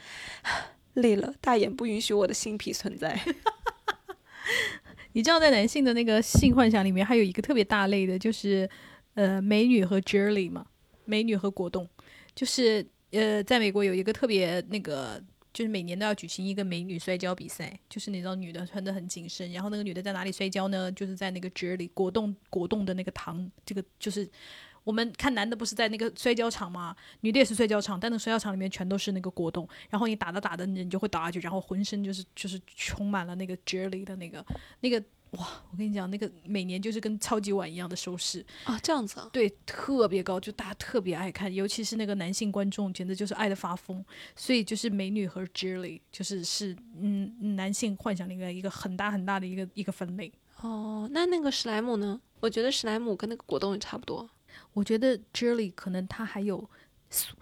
[0.93, 3.19] 累了，大眼不允许我的性癖存在。
[5.17, 8.69] 你知道，在男性的那个性幻想里面，还有一个特别大类的，就是
[9.15, 10.63] 呃美女和 jelly 嘛，
[11.05, 11.89] 美女和果冻，
[12.35, 15.19] 就是呃在美国有一个特别那个。”
[15.53, 20.91] 就是每年都要举行一个美女摔跤比赛，就是那种女的穿的很紧身，然后那个女的在哪里摔跤呢？
[20.91, 24.29] 就是在那个 jelly 果冻果冻的那个糖，这个就是
[24.87, 26.95] 我们看男的不是在那个摔跤场吗？
[27.19, 34.45] 女的也是摔跤场，但那摔跤场里面全都是那个果冻，然后你打着打着你就会倒下去，然后浑身就是就是充满了那个 jelly 的那个
[34.79, 35.03] 那个。
[35.31, 44.01] 哇，我跟你讲，那个每年就是跟超级碗一样的收视啊，这样子啊，对，特别高，就大家特别爱看，尤其是那个男性观众，简直就是爱的发疯。
[44.37, 50.31] 所以就是美女和 Jelly，就是是嗯男性幻想里面一个很大很大的一个一个分类。
[50.61, 52.21] 哦，那那个史莱姆呢？
[52.39, 54.29] 我觉得史莱姆跟那个果冻也差不多。
[54.77, 56.63] 我觉得 Jelly 可能它还有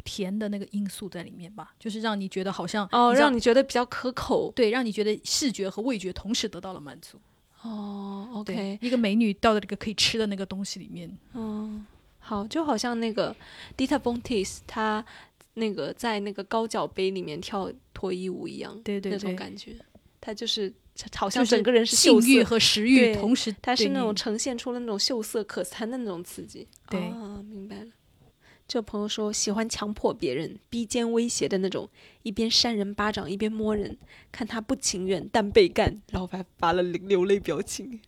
[0.06, 7.20] 甜的那个因素在里面吧，就是让你觉得好像哦，让你觉得比较可口，对，让你觉得视觉和味觉同时得到了满足。
[7.62, 11.12] 哦，OK，一个美女到了这个可以吃的那个东西里面。
[11.34, 11.86] 嗯，
[12.20, 13.36] 好，就好像那个
[13.76, 15.04] Dita Bontis，她
[15.56, 19.76] 那个在那个高脚杯里面跳脱衣舞一样，对对，那种感觉。
[20.22, 20.74] 他就是
[21.16, 26.68] 好像整个人是性欲和食欲对同时对他是那种呈现出了那种秀色可餐的那种刺激。
[26.90, 27.88] 对啊，明白了。
[28.68, 31.88] 这朋友说喜欢强迫别人、逼奸威胁的那种，
[32.24, 33.98] 一边扇人巴掌一边摸人，
[34.32, 38.00] 看他不情愿但被干，然后还发了流泪表情，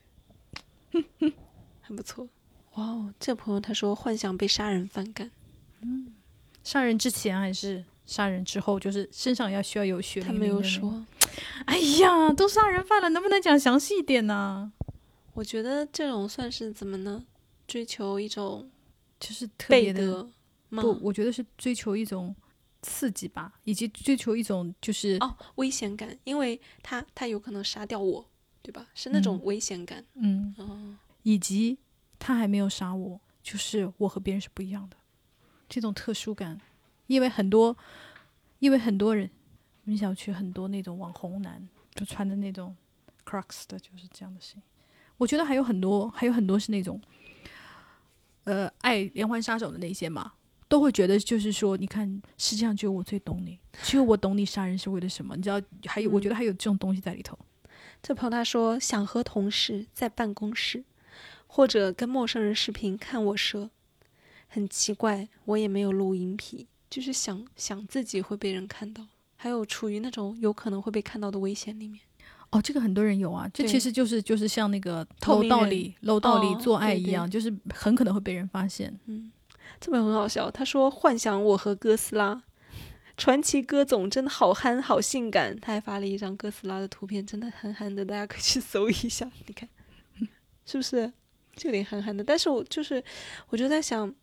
[1.81, 2.27] 很不错。
[2.75, 5.29] 哇哦，这朋友他说幻想被杀人反感，
[6.63, 10.63] 杀人之前还是杀人之后，就是身上要需要有血他没有。
[10.63, 11.05] 说。
[11.67, 14.71] 哎呀，都杀人犯了，能不能讲详细一点呢？
[15.33, 17.25] 我觉得这种算是怎么呢？
[17.67, 18.69] 追求一种
[19.19, 20.27] 就是特别的？
[20.69, 22.33] 不，我觉得是追求一种
[22.81, 28.25] 刺激吧，以及追求一种就是哦，危险感，因为他他有可能杀掉我，
[28.61, 28.87] 对吧？
[28.93, 30.03] 是那种嗯危险感。
[30.15, 31.77] 嗯，哦，以及
[32.17, 34.95] 他还没有杀我，就是我和别人是不一样的，
[35.67, 36.59] 这种特殊感，
[37.07, 37.77] 因为很多，
[38.59, 39.29] 因为很多人，
[39.87, 41.65] 我们小区很多那种网红男，
[41.95, 42.75] 就穿的那种
[43.25, 44.63] Crocs 的，就是这样的声音。
[45.15, 47.01] 我觉得还有很多，还有很多是那种，
[48.43, 50.33] 呃，爱连环杀手的那些嘛，
[50.67, 55.61] 都会觉得就是说，你看，世界上只有我最懂你，只有我懂你杀人是为了什么，你知道？
[55.85, 57.39] 还有，我觉得还有这种东西在里头。
[58.03, 60.83] 这朋友他说想和同事在办公室，
[61.47, 63.69] 或者跟陌生人视频看我蛇，
[64.49, 69.07] 很奇怪，我也没有录音癖，就是想想自己会被人看到，
[69.37, 72.01] 还有处于那种有可能会被看到的危险里面。
[72.49, 78.93] 哦，这个很多人有啊，这其实就是就是像那个楼道里楼道里哦做爱对对一样，就是很可能会被人发现。
[79.05, 79.31] 嗯，
[79.79, 80.49] 这本很好笑。
[80.49, 82.41] 他说幻想我和哥斯拉，
[83.17, 85.59] 传奇哥总真的好憨好性感。
[85.59, 89.67] 他还发了一张哥斯拉的图片，真的憨憨的，大家可以去 搜一下，你看
[90.65, 91.11] 是不是？
[91.57, 92.23] 就有点憨憨的。
[92.23, 93.03] 但是我就是，
[93.49, 94.13] 我就在想，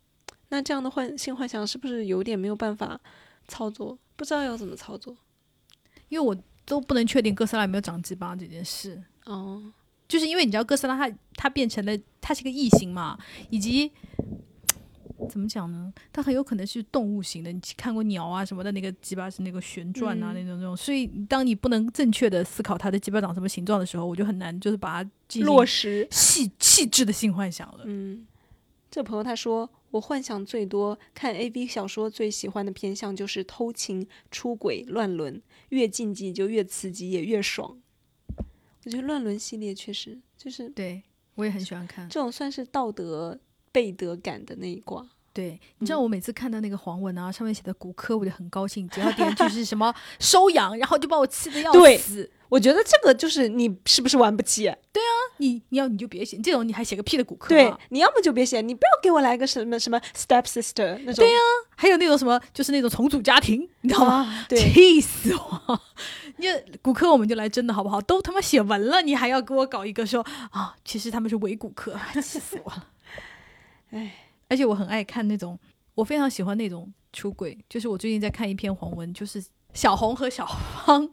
[0.49, 2.99] 那这样的幻性幻想是不是有点没有办法
[3.49, 3.99] 操作？
[4.17, 5.17] 不知道要怎么操作。
[6.09, 9.63] 因为我都不能确定哥斯拉有没有长鸡巴这件事，哦，
[10.07, 13.19] 就是因为你知道哥斯拉它它变成了它是个异形嘛，
[13.51, 13.91] 以及
[15.29, 15.93] 怎么讲呢？
[16.13, 17.51] 它很有可能是动物型的。
[17.51, 25.11] 你看过鸟啊什么的，那个鸡巴是那个旋转啊、嗯那种那种，所以当你不能正确的思考它的鸡巴长什么形状的时候，我就很难就是把它
[25.41, 26.07] 落实。
[26.11, 27.85] 细细致的性幻想了。
[27.87, 28.27] 嗯，
[28.95, 37.77] 这朋友他说，我幻想最多看 A V 小说，最喜欢的偏向就是偷情、出轨、乱伦，越禁忌就越刺激，也越爽。
[38.85, 41.03] 我觉得乱伦系列确实就是对
[41.35, 42.09] 我也很喜欢看。
[42.09, 43.37] 这种算是道德
[43.73, 45.05] 背德感的那一挂。
[45.33, 52.31] 对，你知道我每次看到那个黄文啊，上面写的骨科，我就很高兴，只要点就是什么 收养，然后就把我气得要死。
[52.55, 54.63] 我觉得这个就是你是不是玩不起？
[54.93, 61.25] 对啊你你要你就别写这种，你还写个屁的骨科、对啊。，你要么就别写，你不要给我来个什么什么 step sister 那种。
[61.25, 61.41] 对啊、
[61.75, 64.19] 还有那种什么，就是那种重组家庭，你知道吗？
[64.23, 65.81] 啊，对， 气死我！
[66.37, 66.47] 你
[66.81, 68.01] 骨科我们就来真的好不好？
[68.03, 72.87] 都他妈写文了，你还要给我搞一个说啊，其实他们是伪骨科， 气死我了！
[73.91, 74.15] 哎，
[74.49, 75.59] 而且我很爱看那种，
[75.97, 80.47] 我非常喜欢那种出轨，就是我最近在看一篇黄文，就是小红和小
[80.87, 81.11] 芳。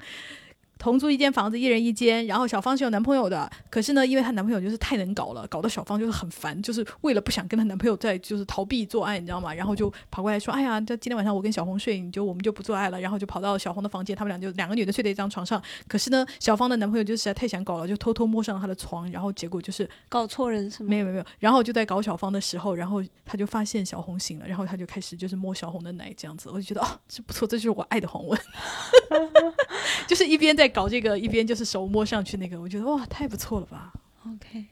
[0.81, 2.25] 同租一间房子，一人一间。
[2.25, 9.53] 然后小芳是有男朋友的，可是呢，因为她男朋友就是太能搞了，搞得小芳就是很烦，就是为了不想跟她男朋友在就是逃避做爱，你知道吗？
[9.53, 15.61] 然后就跑过来说：“哎呀，这今天晚上我跟小红睡，你就我们就不做爱了。”然后就跑到小红的房间，他们俩就两个女的睡在一张床上。
[15.87, 20.89] 可是呢，小芳的男朋友就实在太想搞了，就偷偷摸上了她的床，然后结果就是搞错人是吗？
[20.89, 28.39] 没有没有没有，然后就在搞小芳的时候，然后他就发现小红醒了，然后他就开始就是摸小红的奶这样子，我就觉得哦，这不错，这就是我爱的黄文，
[30.07, 33.93] 就是一边在搞这个，一边就是手摸上去那个，我觉得哇，太不错了吧。
[34.25, 34.65] OK，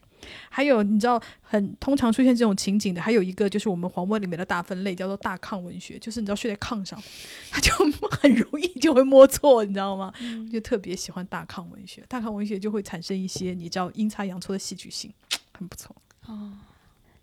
[0.49, 7.01] 还有你知道很通常出现这种情景的，还有一个就是我们黄文里面的大分类叫做大炕文学，就是你知道睡在炕上，
[7.51, 7.71] 他就
[8.11, 10.13] 很容易就会摸错，你知道吗？
[10.51, 15.11] 就特别喜欢大炕文学，大炕文学就会产生一些你知道阴差阳错的戏剧性，
[15.57, 15.95] 很不错。
[16.27, 16.53] 哦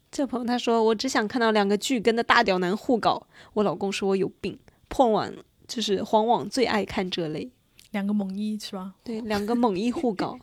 [0.08, 3.26] 这朋友他说，我只想看到两个巨根的大屌男互搞。
[3.52, 4.58] 我老公说我有病，
[4.88, 5.30] 破网
[5.66, 7.50] 就是黄网最爱看这类，
[7.96, 8.94] 两个猛一是吧？
[9.02, 10.38] 对，两个猛一互搞，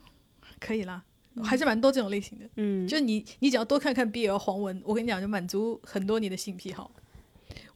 [0.60, 1.02] 可以啦，
[1.42, 2.44] 还是蛮多这种类型的。
[2.56, 6.90] 嗯，就是你，你只要多看看 BL 黄文，我跟你讲，就满足很多你的性癖好。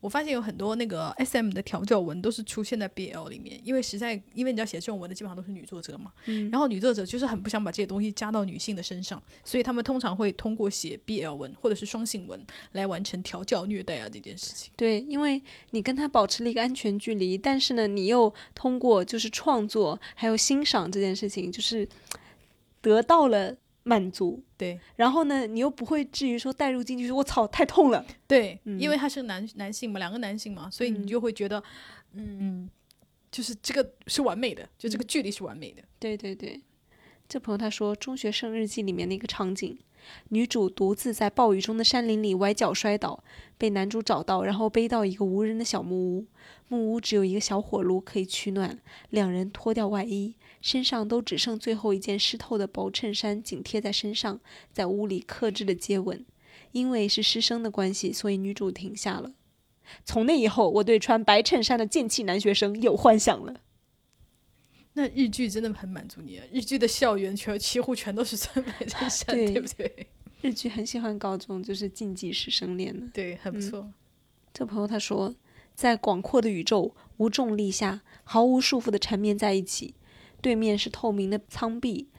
[0.01, 12.41] 我发现有很多那个 SM 的调教文都是出现在 BL 里面，因为实在，因为你知道写这种文的基本上都是女作者嘛，嗯然后女作者就是很不想把这些东西加到女性的身上，所以他们通常会通过写 BL 文或者是双性文
[12.73, 14.73] 来完成调教虐待啊这件事情。
[14.77, 21.89] 对，因为你跟他保持了一个安全距离，但是呢，你又通过就是创作还有欣赏这件事情，就是
[22.81, 24.43] 得到了满足。
[24.57, 28.05] 对然后呢，你又不会至于说带入进去，说我操太痛了。
[28.27, 31.63] 对，嗯因为他是男男性嘛，两个男性嘛，所以你就会觉得，
[32.15, 32.69] 嗯，
[33.31, 35.83] 就是这个是完美的，就这个距离是完美的。
[35.99, 36.61] 对对对，
[37.29, 39.79] 这朋友他说《中学生日记》里面的一个场景。
[40.29, 43.25] 女主独自在暴雨中的山林里崴脚摔倒，
[43.57, 46.27] 被男主找到，然后背到一个无人的小木屋。
[46.69, 48.79] 木屋只有一个小火炉可以取暖。
[49.09, 54.41] 两人脱掉外衣，身上都只剩最后一件湿透的薄衬衫紧贴在身上，
[54.73, 56.25] 在屋里克制的接吻。
[56.73, 59.35] 因为是师生的关系，所以女主停下了。
[60.07, 63.61] 从那以后，我对穿白衬衫的剑气男学生有幻想了。
[64.95, 66.47] 那日剧真的很满足你啊！
[66.51, 70.07] 日剧的校园全几乎全都是穿白衬衫，对不对？
[70.41, 73.93] 日剧很喜欢搞这种就是禁忌师生恋的，对，很不错。
[74.55, 75.35] 这朋友他说，
[75.75, 79.95] 在广阔的宇宙无重力下，毫无束缚的缠绵在一起。
[80.45, 82.11] 对面是透明的舱壁，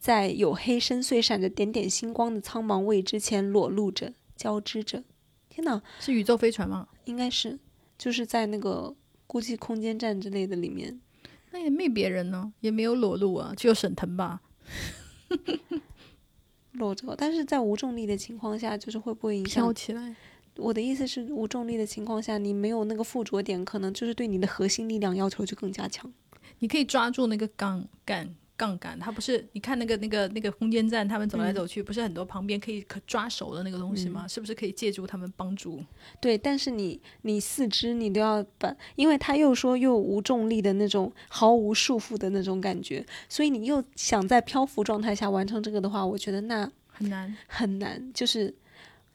[0.00, 5.04] 在黝黑深邃、闪着点点星光的苍茫未知前裸露着、交织着。
[5.48, 6.88] 天哪，是宇宙飞船吗？
[7.04, 7.56] 应该是，
[7.96, 8.96] 就是在那个
[9.28, 11.00] 估计空间站之类的里面。
[11.52, 14.40] 那也没别人呢，也没有裸露啊，只有沈腾吧，
[16.72, 17.14] 裸着。
[17.16, 20.16] 但是在无重力的情况下，就是会不会影响飘起来？
[20.56, 26.12] 我的意思是，无重力的情况下，你没有那个附着点，可能就是对你的核心力量要求就更加强。
[26.58, 28.34] 你可以抓住那个杠杆。
[28.58, 34.26] 杠杆，它不是你看那个那个那个空间站，他们走来走去，不是很多旁边可以可抓手的那个东西吗？
[34.26, 35.80] 是不是可以借助他们帮助？
[36.20, 48.12] 对，但是你你四肢你都要把，因为他又说又无重力的那种毫无束缚的那种感觉，所以你又想在漂浮状态下完成这个的话，我觉得那很难很难。
[48.12, 48.52] 就是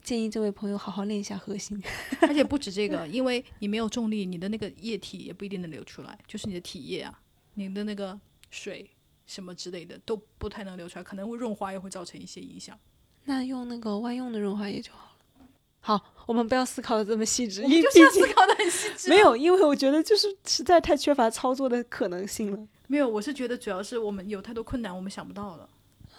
[0.02, 1.84] 建议这位朋友好好练一下核心，
[2.22, 7.20] 而且不止这 个，因为你没有重力，你的那个液体也不一定能流出来，就是你的体液啊，
[7.54, 8.90] 你的那个水。
[9.26, 12.78] 什么之类的都不太能流出来，可能会润滑也会造成一些影响。
[13.24, 15.48] 那用那个外用的润滑液就好了。
[15.80, 19.08] 好，我们不要思考的这么细致，因就是思考的很细致。
[19.10, 22.68] 没有，因为我觉得就是实在太缺乏操作的可能性了。
[22.88, 25.70] 没有，我是觉得主要是我们有太多困难，我们想不到了。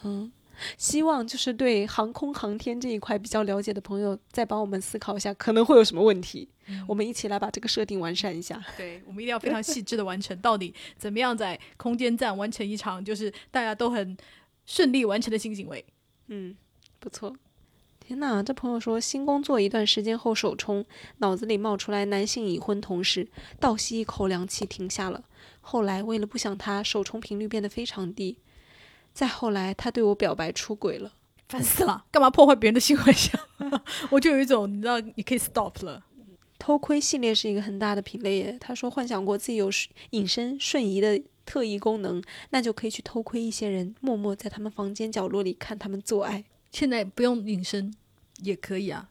[0.03, 0.31] 嗯。
[0.77, 6.49] 希望就是对航空航天这一块比较了解的朋友，再帮我们思考一下可能会有什么问题。
[6.87, 8.63] 我们一起来把这个设定完善一下。
[8.75, 14.17] 对，我们一定要非常细致的完成，到底怎么样在空间站完成一场就是大家都很
[14.65, 15.85] 顺利完成的新行为？
[16.27, 16.55] 嗯，
[16.99, 17.35] 不错。
[17.99, 20.85] 天哪，这朋友说新工作一段时间后首冲，
[21.17, 23.27] 脑子里冒出来男性已婚同事，
[23.59, 25.23] 倒吸一口凉气停下了。
[25.61, 28.37] 后来为了不想他，首冲频率变得非常低。
[29.15, 31.13] 再后来，他对我表白出轨了，
[31.47, 32.03] 烦死了！
[32.11, 33.39] 干嘛破坏别人的性幻想？
[34.11, 36.03] 我就有一种，你知道，你可以 stop 了。
[36.59, 38.57] 偷窥系列是一个很大的品类耶。
[38.59, 39.69] 他说幻想过自己有
[40.09, 46.43] 隐身瞬移的特异功能，那就可以去偷窥一些人，默默在他们房间角落里看他们做爱。
[46.71, 47.93] 现在不用隐身
[48.41, 49.09] 也可以啊，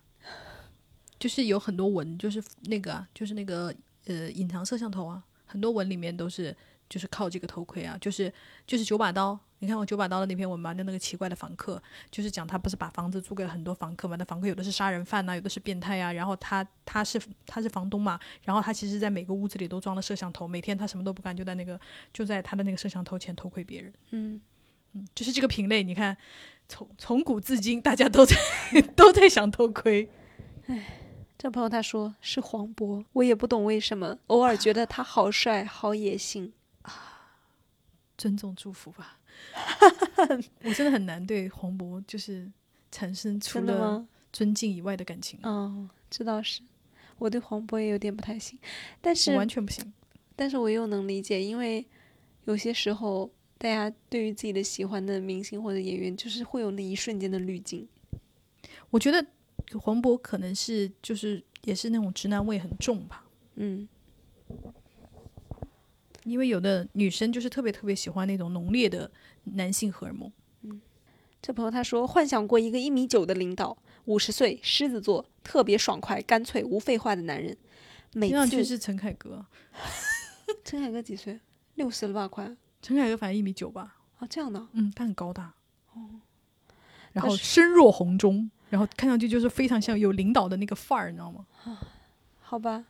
[1.19, 3.75] 就是有很多文，就是那个啊，就是那个
[4.05, 6.55] 呃隐藏摄像头啊，很多文里面都是
[6.91, 8.31] 就是靠这个偷窥啊，就是
[8.67, 9.39] 就是九把刀。
[9.65, 10.75] 你看我九把刀的那篇文嘛？
[10.75, 14.15] 就那个奇怪的房客，就是讲他不是把房子租给了很多房客嘛？
[14.17, 16.13] 那房客有的是杀人犯呐，有的是变态啊。
[16.13, 18.21] 然后他他是他是房东嘛？
[18.45, 21.81] 然后他其实，在每个屋子里都装了摄像头，每天他什么都不干，就在那个
[22.13, 23.93] 就在他的那个摄像头前偷窥别人。
[24.11, 24.41] 嗯
[24.93, 26.17] 嗯，就是这个品类，你看
[26.69, 28.37] 从从古至今，大家都在
[28.95, 30.09] 都在想偷窥。
[30.67, 31.01] 哎，
[31.37, 36.53] 这朋友他说是黄渤，我也不懂为什么，偶尔觉得他好帅，好野性
[36.83, 36.93] 啊。
[38.17, 39.19] 尊重祝福吧。
[40.65, 42.51] 我真的很难对黄渤就是
[42.91, 45.39] 产生除了尊敬以外的感情。
[45.43, 46.61] 哦，这倒是，
[47.19, 48.59] 我对黄渤也有点不太行，
[49.01, 49.93] 但是完全不行。
[50.37, 51.87] 但是我又能理解，因为
[52.45, 57.89] 有些时候大家对于自己的喜欢的明星或者演员，就是会有那一瞬间的滤镜。
[58.91, 59.25] 我觉得
[59.81, 63.25] 黄渤可能是就是也是那种直男味很重吧。
[63.55, 63.89] 嗯。
[66.25, 69.11] 因为有的女生就是特别特别喜欢那种浓烈的
[69.45, 70.31] 男性荷尔蒙。
[70.63, 70.81] 嗯，
[71.41, 77.57] 这朋友他说幻想过一个一米九的领导，五十岁，狮子座，特别爽快、干脆、无废话的男人。
[78.13, 79.45] 听上去是陈凯歌。
[80.65, 81.41] 陈凯歌几岁？
[81.75, 82.29] 六十了吧？
[82.29, 82.57] 快。
[82.81, 83.97] 陈凯歌反正一米九吧。
[84.19, 84.67] 啊，这样的。
[84.73, 85.55] 嗯，他很高大。
[85.93, 86.21] 哦。
[87.13, 91.47] 然后身若红钟，然后看上去就是非常像有领导的那个范儿，你知道吗？
[91.65, 91.81] 啊，
[92.41, 92.85] 好吧。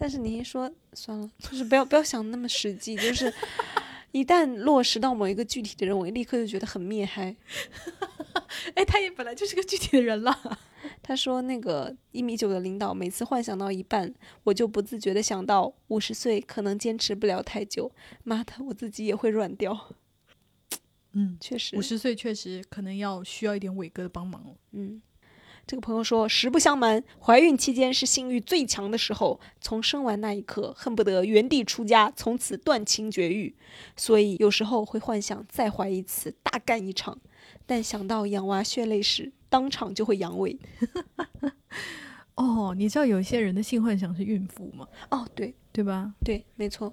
[0.00, 3.32] 但是你一说算了，就是不要不要想那么实际，就是
[4.12, 7.34] 一旦落实到某一个具体的人，我立刻就觉得很灭嗨。
[8.74, 10.60] 哎，他也本来就是个具体的人了。
[11.02, 14.14] 他说那个一米九的领导，每次幻想到一半，
[14.44, 17.90] 我就不自觉的想到五十岁可能坚持不了太久，
[18.22, 19.94] 妈的，我自己也会软掉。
[21.12, 25.02] 嗯，确实，五十岁确实可能要需要一点伟哥的帮忙嗯。
[25.68, 33.54] 这个朋友说，实不相瞒，怀孕期间是性欲最强的时候，从生完那一刻，恨不得原地出家，从此断情绝欲。
[33.94, 37.20] 所以有时候会幻想再怀一次，大干一场。
[37.66, 40.58] 但想到养娃血泪史，当场就会阳痿。
[42.36, 44.88] 哦，你知道有些人的性幻想是孕妇吗？
[45.10, 46.14] 哦，对，对吧？
[46.24, 46.90] 对，没错。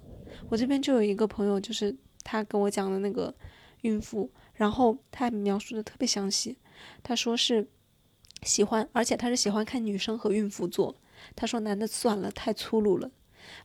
[0.50, 3.34] 我这边就有一个朋友，就是他跟我讲的那个
[3.80, 6.58] 孕妇，然后他描述的特别详细。
[7.02, 7.66] 他说是
[8.46, 10.94] 喜欢，而且他是喜欢看女生和孕妇做。
[11.34, 13.10] 他说男的算了，太粗鲁了。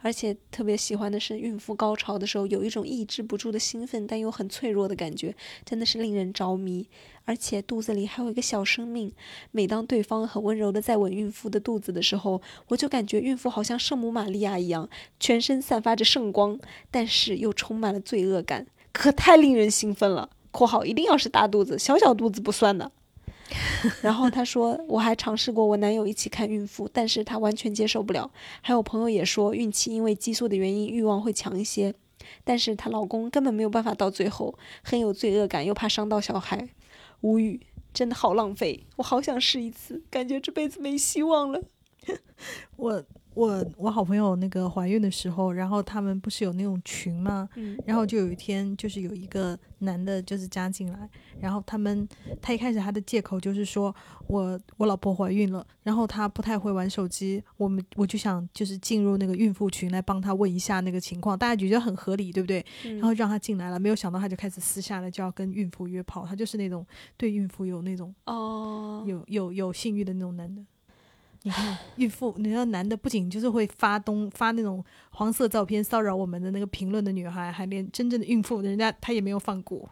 [0.02, 5.36] 而且特别喜欢的是孕妇高潮的时候，有一种抑制不住的兴奋，但又很脆弱的感觉，
[5.66, 6.88] 真的是令人着迷。
[7.26, 9.12] 而且肚子里还有一个小生命，
[9.52, 14.88] 每当对方很温柔的在吻孕妇的肚子的时候，我就感觉孕妇好像圣母玛利亚一样，
[15.20, 16.60] 全身散发着圣光，
[16.92, 20.30] 但是又充满了罪恶感，可太令人兴奋了。
[20.52, 22.92] （括号一定要是大肚子，小小肚子不算的。）
[24.02, 28.32] 然后他说，我还尝试过我男友一起看孕妇，但是他完全接受不了。
[28.62, 31.94] 还有朋友也说，孕期因为激素的原因，欲望会强一些，
[32.44, 36.70] 但是她老公根本没有办法到最后，很有罪恶感，又怕伤到小孩，
[37.22, 37.60] 无语，
[37.94, 38.86] 真的好浪费。
[38.98, 41.62] 我好想试一次，感觉这辈子没希望了。
[42.78, 43.04] 我。
[43.34, 47.48] 我我好朋友那个怀孕的时候，然后他们不是有那种群吗？
[47.56, 51.10] 嗯，然后就有一天，就是有一个男的，就是加进来，
[51.40, 52.08] 然后他们
[52.42, 53.96] 他一开始他的借口就是说
[54.28, 62.66] 我我老婆怀孕了，然后他不太会玩手机，我们我就想就是进入那个孕妇群来帮他问一下那个情况，大家觉得很合理，对不对？
[62.84, 66.86] 然后让他进来了，没有想到他就开始私下的就要跟孕妇约炮，他就是那种
[67.16, 70.62] 对孕妇有那种哦有有有性欲的那种男的。
[71.44, 79.90] 你看，孕妇，你看男的不仅就是会发东发那种黄色照片骚扰我们的那个评论的女孩，还连真正的孕妇，人家他也没有放过。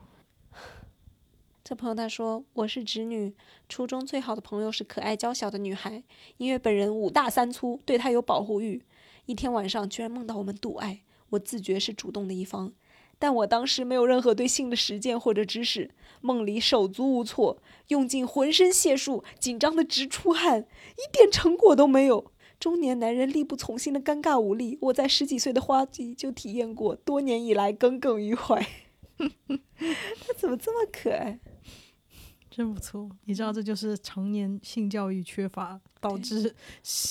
[1.64, 3.34] 这朋友他说我是直女，
[3.68, 6.04] 初中最好的朋友是可爱娇小的女孩，
[6.38, 8.84] 因为本人五大三粗，对她有保护欲。
[9.26, 12.74] 一天晚上居然梦到我们度爱，我自觉是主动的一方。
[13.20, 15.92] 但我当时没有任何对性的实践或者知识，
[16.22, 22.32] 梦里手足无措，用尽浑身解数，紧张的直出汗，一点成果都没有。
[22.60, 28.66] 中年男人力不从心的尴尬无力，我在十几岁的花季就体验过，多年以来耿耿于怀。
[29.18, 31.40] 他怎么这么可爱？
[32.60, 36.54] 真不错，你知道这就是常年性教育缺乏导致，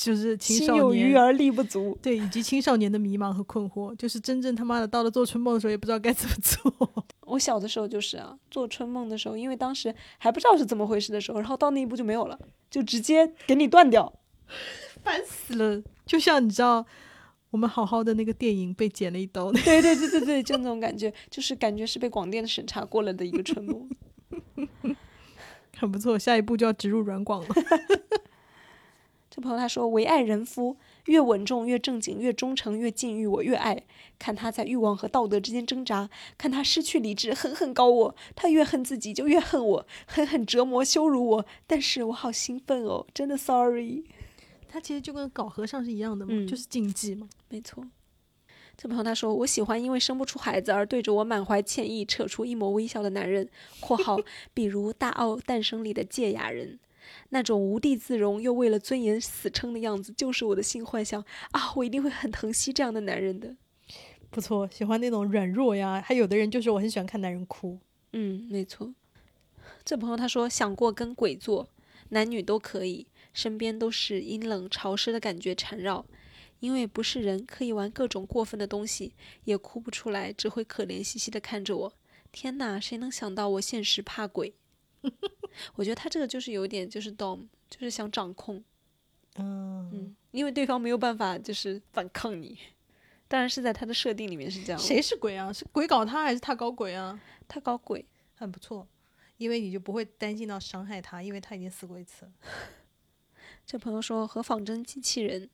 [0.05, 6.71] 就是青少年有余而力不足，对，以及青少年的迷茫和困惑，就是真正他妈的到了做春梦的时候也不知道该怎么做。
[7.25, 12.39] 我小的时候就是啊，做春梦的时候，因为当时还不知道是怎么回事的时候，然后到那一步就没有了，
[12.71, 14.13] 就直接给你断掉，
[15.03, 15.83] 烦死了。
[16.05, 16.85] 就像你知道，
[17.53, 23.89] 我们好好的那个电影被剪了一刀，对对对对对，就那种感觉，就是感觉是被广电审查过了的一个春梦。
[25.79, 27.49] 很不错，下一步就要植入软广了。
[29.31, 33.85] 这朋友他说：“唯爱人夫，越稳重越正经，越忠诚越禁欲，我越爱。
[34.19, 38.17] 看他在欲望和道德之间挣扎，看他失去理智，狠狠搞我。
[38.35, 41.47] 他越恨自己，就越恨我，狠狠折磨羞辱我。
[41.67, 44.05] 但是我好兴奋哦，真的，sorry。
[44.69, 47.85] 他其实就跟搞和尚是一样的嘛，就是禁忌嘛，没错。”
[48.81, 53.51] 这朋友他说：“我喜欢因为生不出孩子而对着我满怀歉意、扯出一抹微笑的男人。
[53.81, 54.21] （括号
[54.55, 56.79] 比如《大奥诞生》里的芥雅人，
[57.31, 61.73] 那种无地自容又为了尊严死撑的样子，就是我的性幻想啊！
[61.75, 63.57] 我一定会很疼惜这样的男人的。
[64.31, 66.01] 不错，喜欢那种软弱呀。
[66.01, 67.81] 还有的人就是我很喜欢看男人哭。
[68.13, 68.95] 嗯，没错。
[69.85, 71.69] 这朋友他说想过跟鬼做，
[72.11, 76.07] 男女都可以，身边都是阴冷潮湿的感觉缠绕。”
[76.61, 79.15] 因为不是人，可以玩各种过分的东西，
[79.45, 81.93] 也哭不出来，只会可怜兮兮的看着我。
[82.33, 84.55] 天哪，谁能想到我现实怕鬼？
[85.77, 88.63] 我觉得他这个就是有点就是 dom，就是想掌控。
[89.37, 92.59] 嗯嗯，因为对方没有办法就是反抗你。
[93.29, 94.81] 当然是在他的设定里面是这样。
[94.81, 95.53] 谁是鬼啊？
[95.53, 97.21] 是鬼搞他还是他搞鬼啊？
[97.47, 98.05] 他搞鬼，
[98.35, 98.89] 很不错，
[99.37, 102.29] 因为你就不会担心到伤害他，因为他已经死过一次。
[103.65, 105.49] 这朋友说和仿真机器人。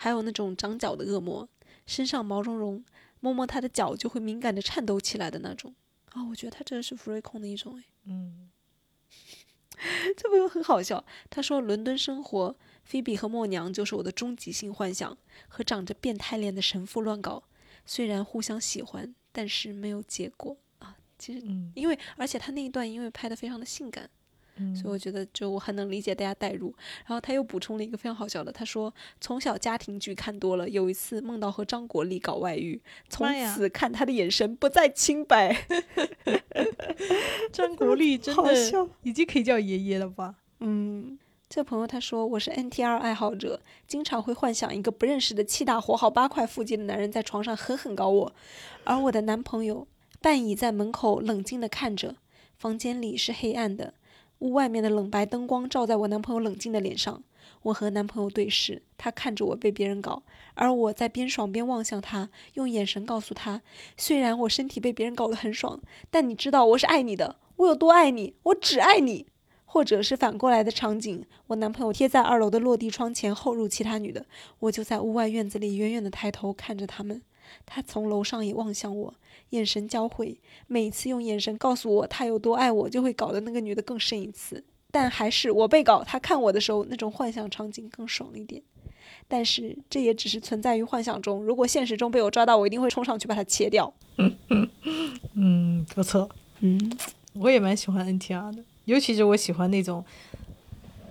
[0.00, 1.48] 还有那种长脚的恶魔，
[1.84, 2.84] 身上毛茸茸，
[3.18, 5.74] 摸摸他的脚就会敏感的颤抖起来的那种。
[6.12, 7.84] 啊，我觉得他这是福瑞控的一种哎。
[8.04, 8.48] 嗯，
[10.16, 15.18] 这朋友很好笑，他说伦敦生活，菲比和默娘就是我的终极性幻想，
[15.48, 17.42] 和长着变态脸的神父乱搞，
[17.84, 20.96] 虽然互相喜欢，但是没有结果啊。
[21.18, 21.44] 其实，
[21.74, 24.08] 因为而且他那一段因为拍的非常的性感。
[24.74, 26.74] 所以我觉得，就我很能理解大家代入。
[27.06, 35.66] 然后他又补充了一个非常好笑的，他说从小家庭剧看多了，有一次梦到和张国立搞外遇，从此看他的眼神不再清白。
[37.52, 38.52] 张国立真的
[39.02, 40.34] 已经可以叫爷爷了吧？
[40.60, 41.18] 嗯，
[41.48, 48.32] 这朋友他说我是 NTR 爱好者，经常会幻想一个不认识的七大活好八块腹肌的男人在床上狠狠搞我，
[48.84, 49.86] 而我的男朋友
[50.20, 52.16] 半倚在门口冷静地看着，
[52.56, 53.94] 房间里是黑暗的，
[54.40, 57.22] 屋外面的冷白灯光照在我男朋友冷静的脸上。
[57.62, 60.22] 我和男朋友对视，他看着我被别人搞，
[60.54, 63.62] 而我在边爽边望向他，用眼神告诉他：
[63.96, 69.26] 虽然我身体被别人搞得很爽，但你知道我是爱你的，我有多爱你，我只爱你。
[69.70, 74.24] 或者是反过来的场景，我男朋友贴在二楼的落地窗前后入其他女的，
[74.60, 77.20] 我就在屋外院子里远远的抬头看着他们。
[77.66, 79.14] 他从楼上也望向我，
[79.50, 84.64] 眼神交汇，每一次用眼神告诉我他有多爱我，就会搞得那个女的更深一次。
[84.90, 88.62] 但还是我被搞，他看我的时候那种幻想场景更爽一点。
[89.26, 93.92] 但是这也只是存在于幻想中，如果现实中被我抓到，我一定会冲上去把它切掉。
[95.34, 96.28] 嗯，不错。
[96.60, 96.98] 嗯，
[97.34, 98.64] 我也蛮喜欢 NTR 的。
[98.86, 100.02] 尤其是我喜欢那种，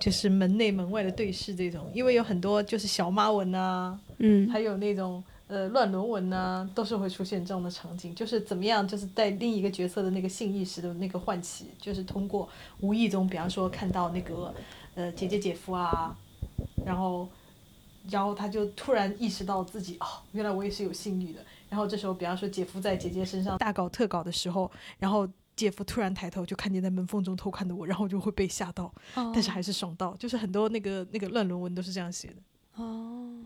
[0.00, 12.48] 就是门内门外的对视这种，因为有很多就是小妈文啊，嗯，还有那种呃乱伦文呐，都是会出现这样的场景，就是怎么样，就是在另一个角色的那个性意识的那个唤起，就是通过
[12.80, 14.54] 无意中，比方说看到那个
[14.94, 16.16] 呃姐姐姐夫啊，
[16.86, 17.28] 然后
[18.08, 25.28] 然后他就突然意识到自己哦，原来我也是有性欲的，然后这时候比方说姐夫在姐姐身上大搞特搞的时候，然后。
[25.58, 28.94] 姐夫突然抬头，就看见在门缝中偷看的我，然后就会被吓到，
[29.34, 30.14] 但是还是爽到。
[30.14, 32.34] 就是很多那个那个乱伦文都是这样写的。
[32.76, 33.40] 哦，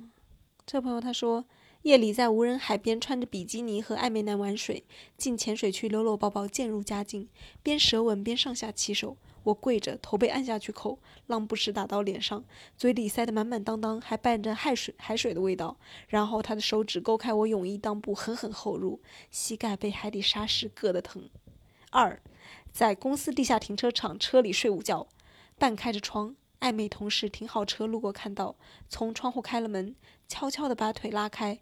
[0.67, 1.43] 这朋友他说，
[1.83, 4.85] 夜里在无人海边穿着比基尼和暧昧男玩水，
[5.17, 7.29] 进浅水区搂搂抱抱渐入佳境，
[7.61, 9.17] 边舌吻边上下其手。
[9.43, 12.45] 我跪着，头被按下去口，浪不时打到脸上，
[12.77, 15.77] 嘴里塞得满满当当，还伴着海水海水的味道。
[16.07, 19.01] 然后他的手指勾开我泳衣裆部，狠狠后入，
[19.33, 21.29] 膝盖被海底沙石硌得疼。
[21.91, 22.23] 二，
[22.71, 25.09] 在公司地下停车场车里睡午觉，
[25.59, 28.55] 半开着窗，暧昧同事停好车路过看到，
[28.89, 29.97] 从窗户开了门，
[30.29, 31.59] 悄悄地把腿拉开，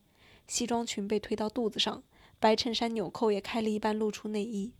[0.50, 2.02] 西装裙被推到肚子上，
[2.40, 4.72] 白衬衫纽扣也开了一半露出内衣。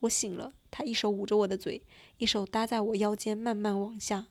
[0.00, 1.84] 我醒了，他一手捂着我的嘴，
[2.16, 4.26] 一手搭在我腰间慢慢往下。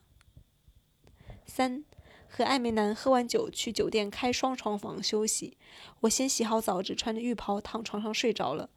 [1.46, 1.86] 三，
[2.28, 5.56] 和暧昧男喝完酒去酒店开双床房休息，
[6.00, 8.68] 我先洗好澡，只穿着浴袍躺床上睡着了，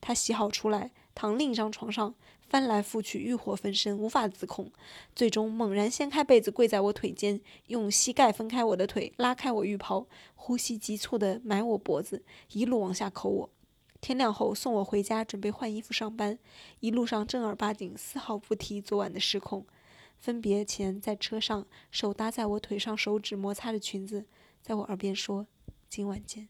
[0.00, 0.92] 他洗好出来。
[1.16, 2.14] 躺另一张床上，
[2.50, 4.72] 翻来覆去，欲火焚身，无法自控，
[5.14, 13.50] 最终猛然掀开被子，跪在我腿间，用膝盖分开我的腿，拉开我浴袍，呼吸急促地埋我脖子，一路往下抠我。
[14.00, 16.40] 天亮后送我回家，准备换衣服上班，
[16.80, 19.64] 一路上正儿八经，丝毫不提昨晚的失控。
[20.18, 24.26] 分别前在车上，手搭在我腿上，手指摩擦着裙子，
[24.60, 25.46] 在我耳边说
[25.88, 26.48] ：“今晚见。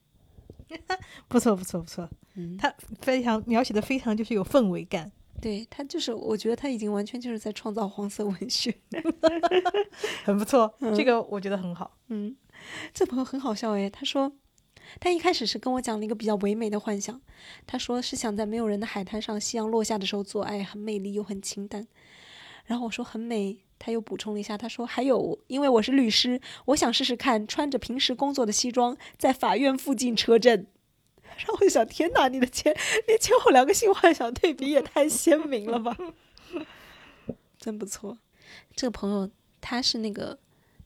[1.29, 2.09] ”不错，不错，不错。
[2.35, 5.13] 嗯，他非常描写的非常就是有氛围感。
[5.41, 8.75] 对他就是，我觉得他已经完全就是在创造黄色文学，
[10.25, 10.75] 很不错。
[10.97, 11.97] 这个我觉得很好。
[12.09, 12.37] 嗯，
[12.93, 14.33] 这朋友很好笑诶，他说
[14.99, 17.21] 他一开始是跟我讲了一个比较唯美的幻想，
[17.67, 21.87] 他说是想在没有人的海滩上，夕阳落下的时候做爱，很美丽又很清淡。
[22.67, 30.67] 然后我说很美，他又补充了一下，他说还有，因为我是律师，我想试试看穿着平时工作的西装在法院附近车震。
[31.41, 32.73] 然后我就想，天哪，你的前
[33.09, 35.97] 你前后两个性幻想对比也太鲜明了吧，
[37.59, 38.19] 真不错。
[38.77, 39.31] 这个朋友
[39.61, 40.39] 他是那个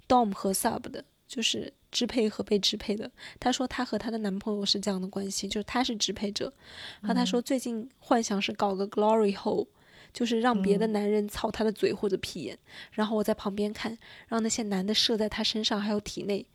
[0.09, 3.11] dom 和 sub 的，就是支配和被支配的。
[3.41, 6.53] 他说他和他的男朋友是这样的关系，就是他是支配者。
[7.01, 9.67] 然后他说最近幻想是搞个 glory hole，
[10.13, 12.59] 就是让别的男人操他的嘴或者屁眼，
[12.93, 13.99] 然后我在旁边看，
[14.29, 16.47] 让那些男的射在他身上还有体内。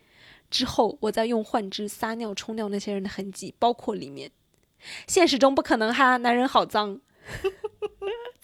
[0.49, 4.31] 之后，我再用幻汁撒尿冲掉那些人的痕迹，包括里面。
[5.07, 6.99] 现实中不可能哈，男人好脏，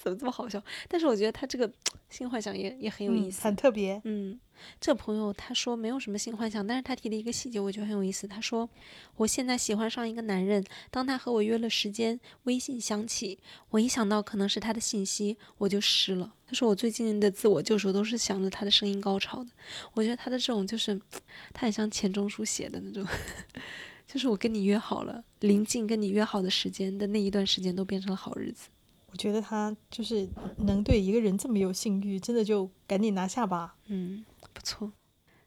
[0.06, 0.62] 怎么这么好笑？
[0.88, 1.72] 但是我觉得他这个
[2.12, 4.00] 性幻想也也很有意思，很特别。
[4.04, 4.40] 嗯。
[4.80, 8.26] 这朋友他说没有什么性幻想，但是他提了一个细节，我觉得很有意思。
[8.26, 8.70] 他说，
[9.18, 13.38] 我现在喜欢上一个男人，当他和我约了时间，微信响起，
[13.72, 16.34] 我一想到可能是他的信息，我就湿了。
[16.48, 19.50] 他说我最近的自我救赎都是想着他的声音高潮的。
[19.94, 20.98] 我觉得他的这种就是，
[21.52, 23.06] 他很像钱钟书写的那种，
[24.08, 28.70] 就是我跟你约好了，临近跟你约好的时间的那一段时间都变成了好日子。
[29.16, 30.28] 我觉得他就是
[30.58, 33.78] 能对一个人这么有性欲，真的就赶紧拿下吧。
[33.86, 34.26] 嗯。
[34.52, 34.92] 不错，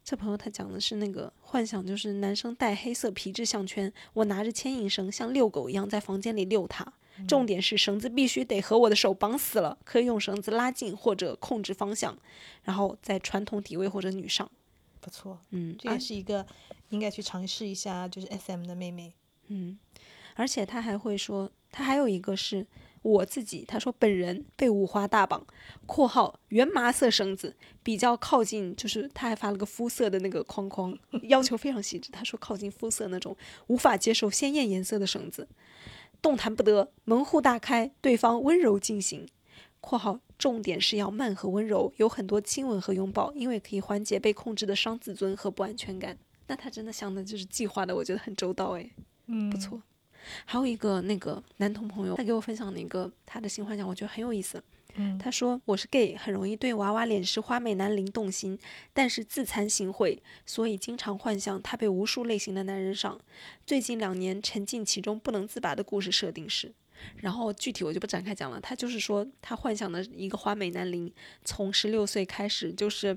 [0.03, 6.95] 这朋友他讲的是那个幻想，就是男生戴黑色皮质项圈，我拿着牵引绳像遛狗一样在房间里遛他。
[7.27, 12.17] 重点是绳子必须得和我的手绑死了，可以用绳子拉近或者控制方向，
[12.63, 14.51] 然后在传统底位或者女上。
[15.03, 16.47] 不错，嗯，这也是一个
[16.89, 19.13] 应该去尝试一下，就是 SM 的妹妹。
[19.49, 19.79] 嗯，
[20.37, 22.67] 而且他还会说，他还有一个是
[23.03, 25.47] 我自己，他说本人被五花大绑
[25.87, 32.11] （括号原麻色绳子，比较靠近，就是他还发了个肤色的那个框框，要求非常细致。
[32.11, 33.37] 他说靠近肤色那种，
[33.69, 35.49] 无法接受鲜艳颜色的绳子，
[36.21, 39.27] 动弹不得，门户大开，对方温柔进行
[39.81, 46.19] （括号重点是要慢和温柔，有很多亲吻和拥抱，因为可以缓解被控制的伤自尊和不安全感）。
[46.49, 48.91] 那他真的想的就是计划的，我觉得很周到诶，
[49.27, 49.81] 嗯，不错。
[50.45, 54.63] 还有一个那个男同朋友，他给我分享了一个他的新幻想，我觉得很有意思。
[54.95, 58.59] 嗯，他说我是 gay，很容易对娃娃脸是花美男灵动心，
[58.93, 63.21] 但是自惭形秽，所以经常幻想他被无数类型的男人上。
[63.65, 66.73] 最近两年沉浸其中不能自拔的故事设定是，
[67.19, 68.61] 然后具体我就不展开讲了。
[68.61, 71.13] 他就是说他幻想的一个花美男灵，
[71.45, 73.17] 从十六岁开始就是。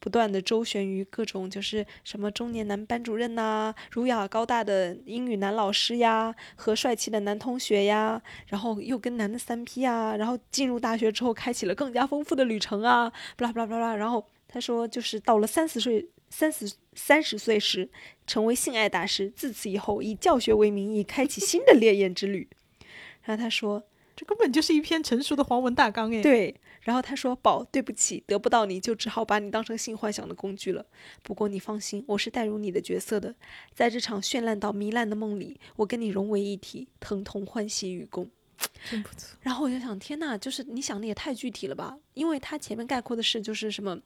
[0.00, 13.96] 不断的周旋于各种，就是什么中年男班主任呐，儒雅高大的英语男老师呀，和帅气的男同学呀，然后又跟男的三 P 啊，然后进入大学之后，开启了更加丰富的旅程啊，巴拉巴拉巴拉。
[13.96, 17.88] 然后他说，就是到了三十岁、三十三十岁时，
[18.26, 22.48] 成为性爱大师，自此以后以教学为名义，开启新的烈焰之旅。
[23.24, 23.82] 然后他说，
[24.14, 26.22] 这根本就是一篇成熟的黄文大纲哎。
[26.22, 26.54] 对。
[26.82, 30.84] 然后他说：“宝，对不起，得不到你就只好把你当成性幻想的工具了。
[31.22, 33.34] 不过你放心，我是带入你的角色的，
[33.74, 38.30] 在这场绚烂到糜烂的梦里，我跟你融为一体，疼痛欢喜与共，
[38.90, 39.36] 真不错。
[39.42, 41.98] 然后我就想，天呐，就是你想的也太具体了吧？
[42.14, 44.00] 因为他前面概括的是就是什么。”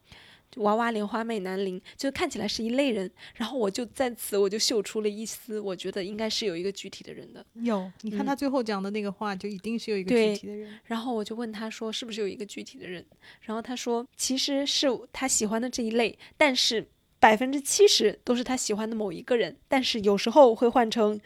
[0.56, 7.44] 娃娃莲花妹南陵，就看起来是一类人，然后我就在此我就嗅出了一丝，我觉得应该是有一个具体的人的。
[7.54, 10.78] 有，你看他最后讲的那个话，就一定是有一个具体的人。
[10.84, 13.04] 然后我就问他说，是不是有一个具体的人？
[13.40, 16.86] 然后他说，其实是他喜欢的这一类，但是
[17.18, 21.20] 百分之七十都是他喜欢的某一个人，但是有时候会换成。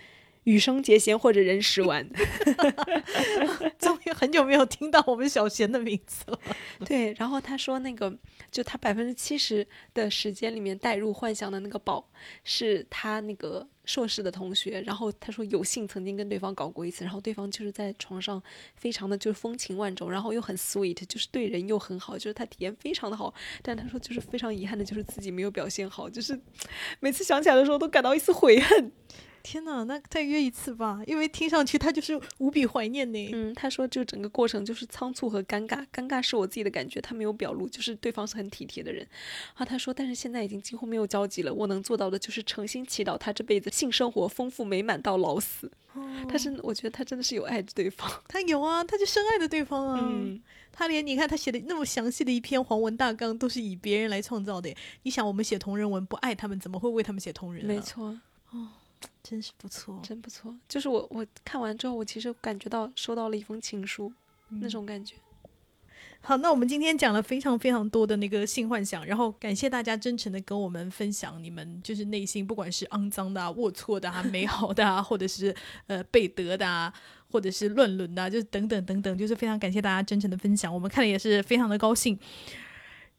[0.47, 2.09] 羽生结弦或者任时完，
[3.81, 6.39] 终于很久没有听到我们小贤的名字了。
[6.85, 8.17] 对，然后他说那个，
[8.53, 12.09] 就他百分之七十的时间里面带入幻想的那个宝，
[12.45, 14.81] 是他那个硕士的同学。
[14.83, 18.41] 然后他说有幸曾经跟对方搞过一次，然后对方就是在床上
[18.77, 23.35] 非常的就是风情万种，然后又很 sweet，就是对人又很好，就是他体验非常的好。
[23.63, 26.41] 但他说就是非常遗憾的就是自己没有表现好，就是
[27.01, 28.93] 每次想起来的时候都感到一丝悔恨。
[29.47, 33.31] 天呐，那再约一次吧，因为听上去他就是无比怀念呢。
[33.33, 39.07] 嗯，他说就整个过程就是仓促和尴尬，尴尬是我自己的感觉，他没有表露，就是对方是很体贴的人。
[39.55, 45.71] 啊，他说，但是现在已经几乎没有交集了，我能做到的就是诚心祈祷他这辈子性生活丰富美满到老死。
[46.29, 50.01] 他是，我觉得他真的是有爱着对方，他有啊，他就深爱着对方啊。
[50.03, 50.43] 嗯，
[50.73, 54.75] 他连你看他写的那么详细的一篇黄文大纲，都是以别人来创造的。
[55.05, 57.65] 你想，我们写同人文不爱他们，怎么会为他们写同人？
[57.65, 58.19] 没错，
[58.51, 58.69] 哦。
[59.23, 60.55] 真是不错，真不错。
[60.69, 64.13] 就是我，我看完之后，我其实感觉到收到了一封情书，
[64.49, 65.15] 那种感觉。
[66.21, 75.55] 好，那我们今天讲了非常非常多的那个性幻想，然后感谢大家真诚的跟我们分享你们就是内心不管是肮脏的、龌龊的、啊、美好的，啊，或者是
[75.87, 76.93] 呃被得的，啊，
[77.31, 82.19] 或者是乱伦的，就是等等等等，就是非常感谢大家真诚的分享，我们看了也是非常的高兴。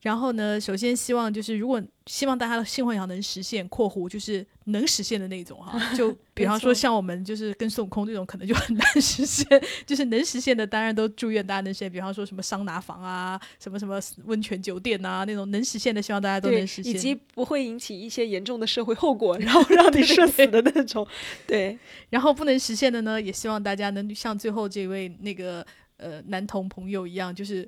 [0.01, 9.45] 然后呢，首先希望就是如果希望大家的性幻想能实现（括弧就是能实现的那种哈 ），就比方说像我们就是跟孙悟空这种可能就很难实现，
[9.87, 11.91] 就是能实现的当然都祝愿大家能实现。
[11.91, 21.05] 比方说什么桑拿房啊，什么什么温泉酒店啊那种能实现的，希望大家都能实现，以及不会引起一些严重的社会后果，然后让你社死的那种。
[21.47, 21.77] 对，
[22.11, 25.65] 然后不能实现的呢，也希望大家能像最后这位那个
[25.97, 27.67] 呃男童朋友一样，就是。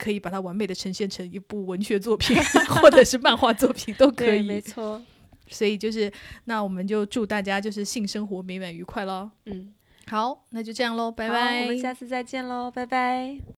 [0.00, 2.34] 可以把它完美的呈现成一部文学作品，
[2.80, 4.42] 或者是漫画作品都可以。
[4.42, 5.00] 没错，
[5.48, 6.10] 所以就是
[6.44, 9.30] 那我们就祝大家就是性生活美满愉快喽。
[9.44, 9.74] 嗯，
[10.06, 11.60] 好，那就这样喽，拜拜。
[11.62, 13.40] 我们下次再见喽，拜拜。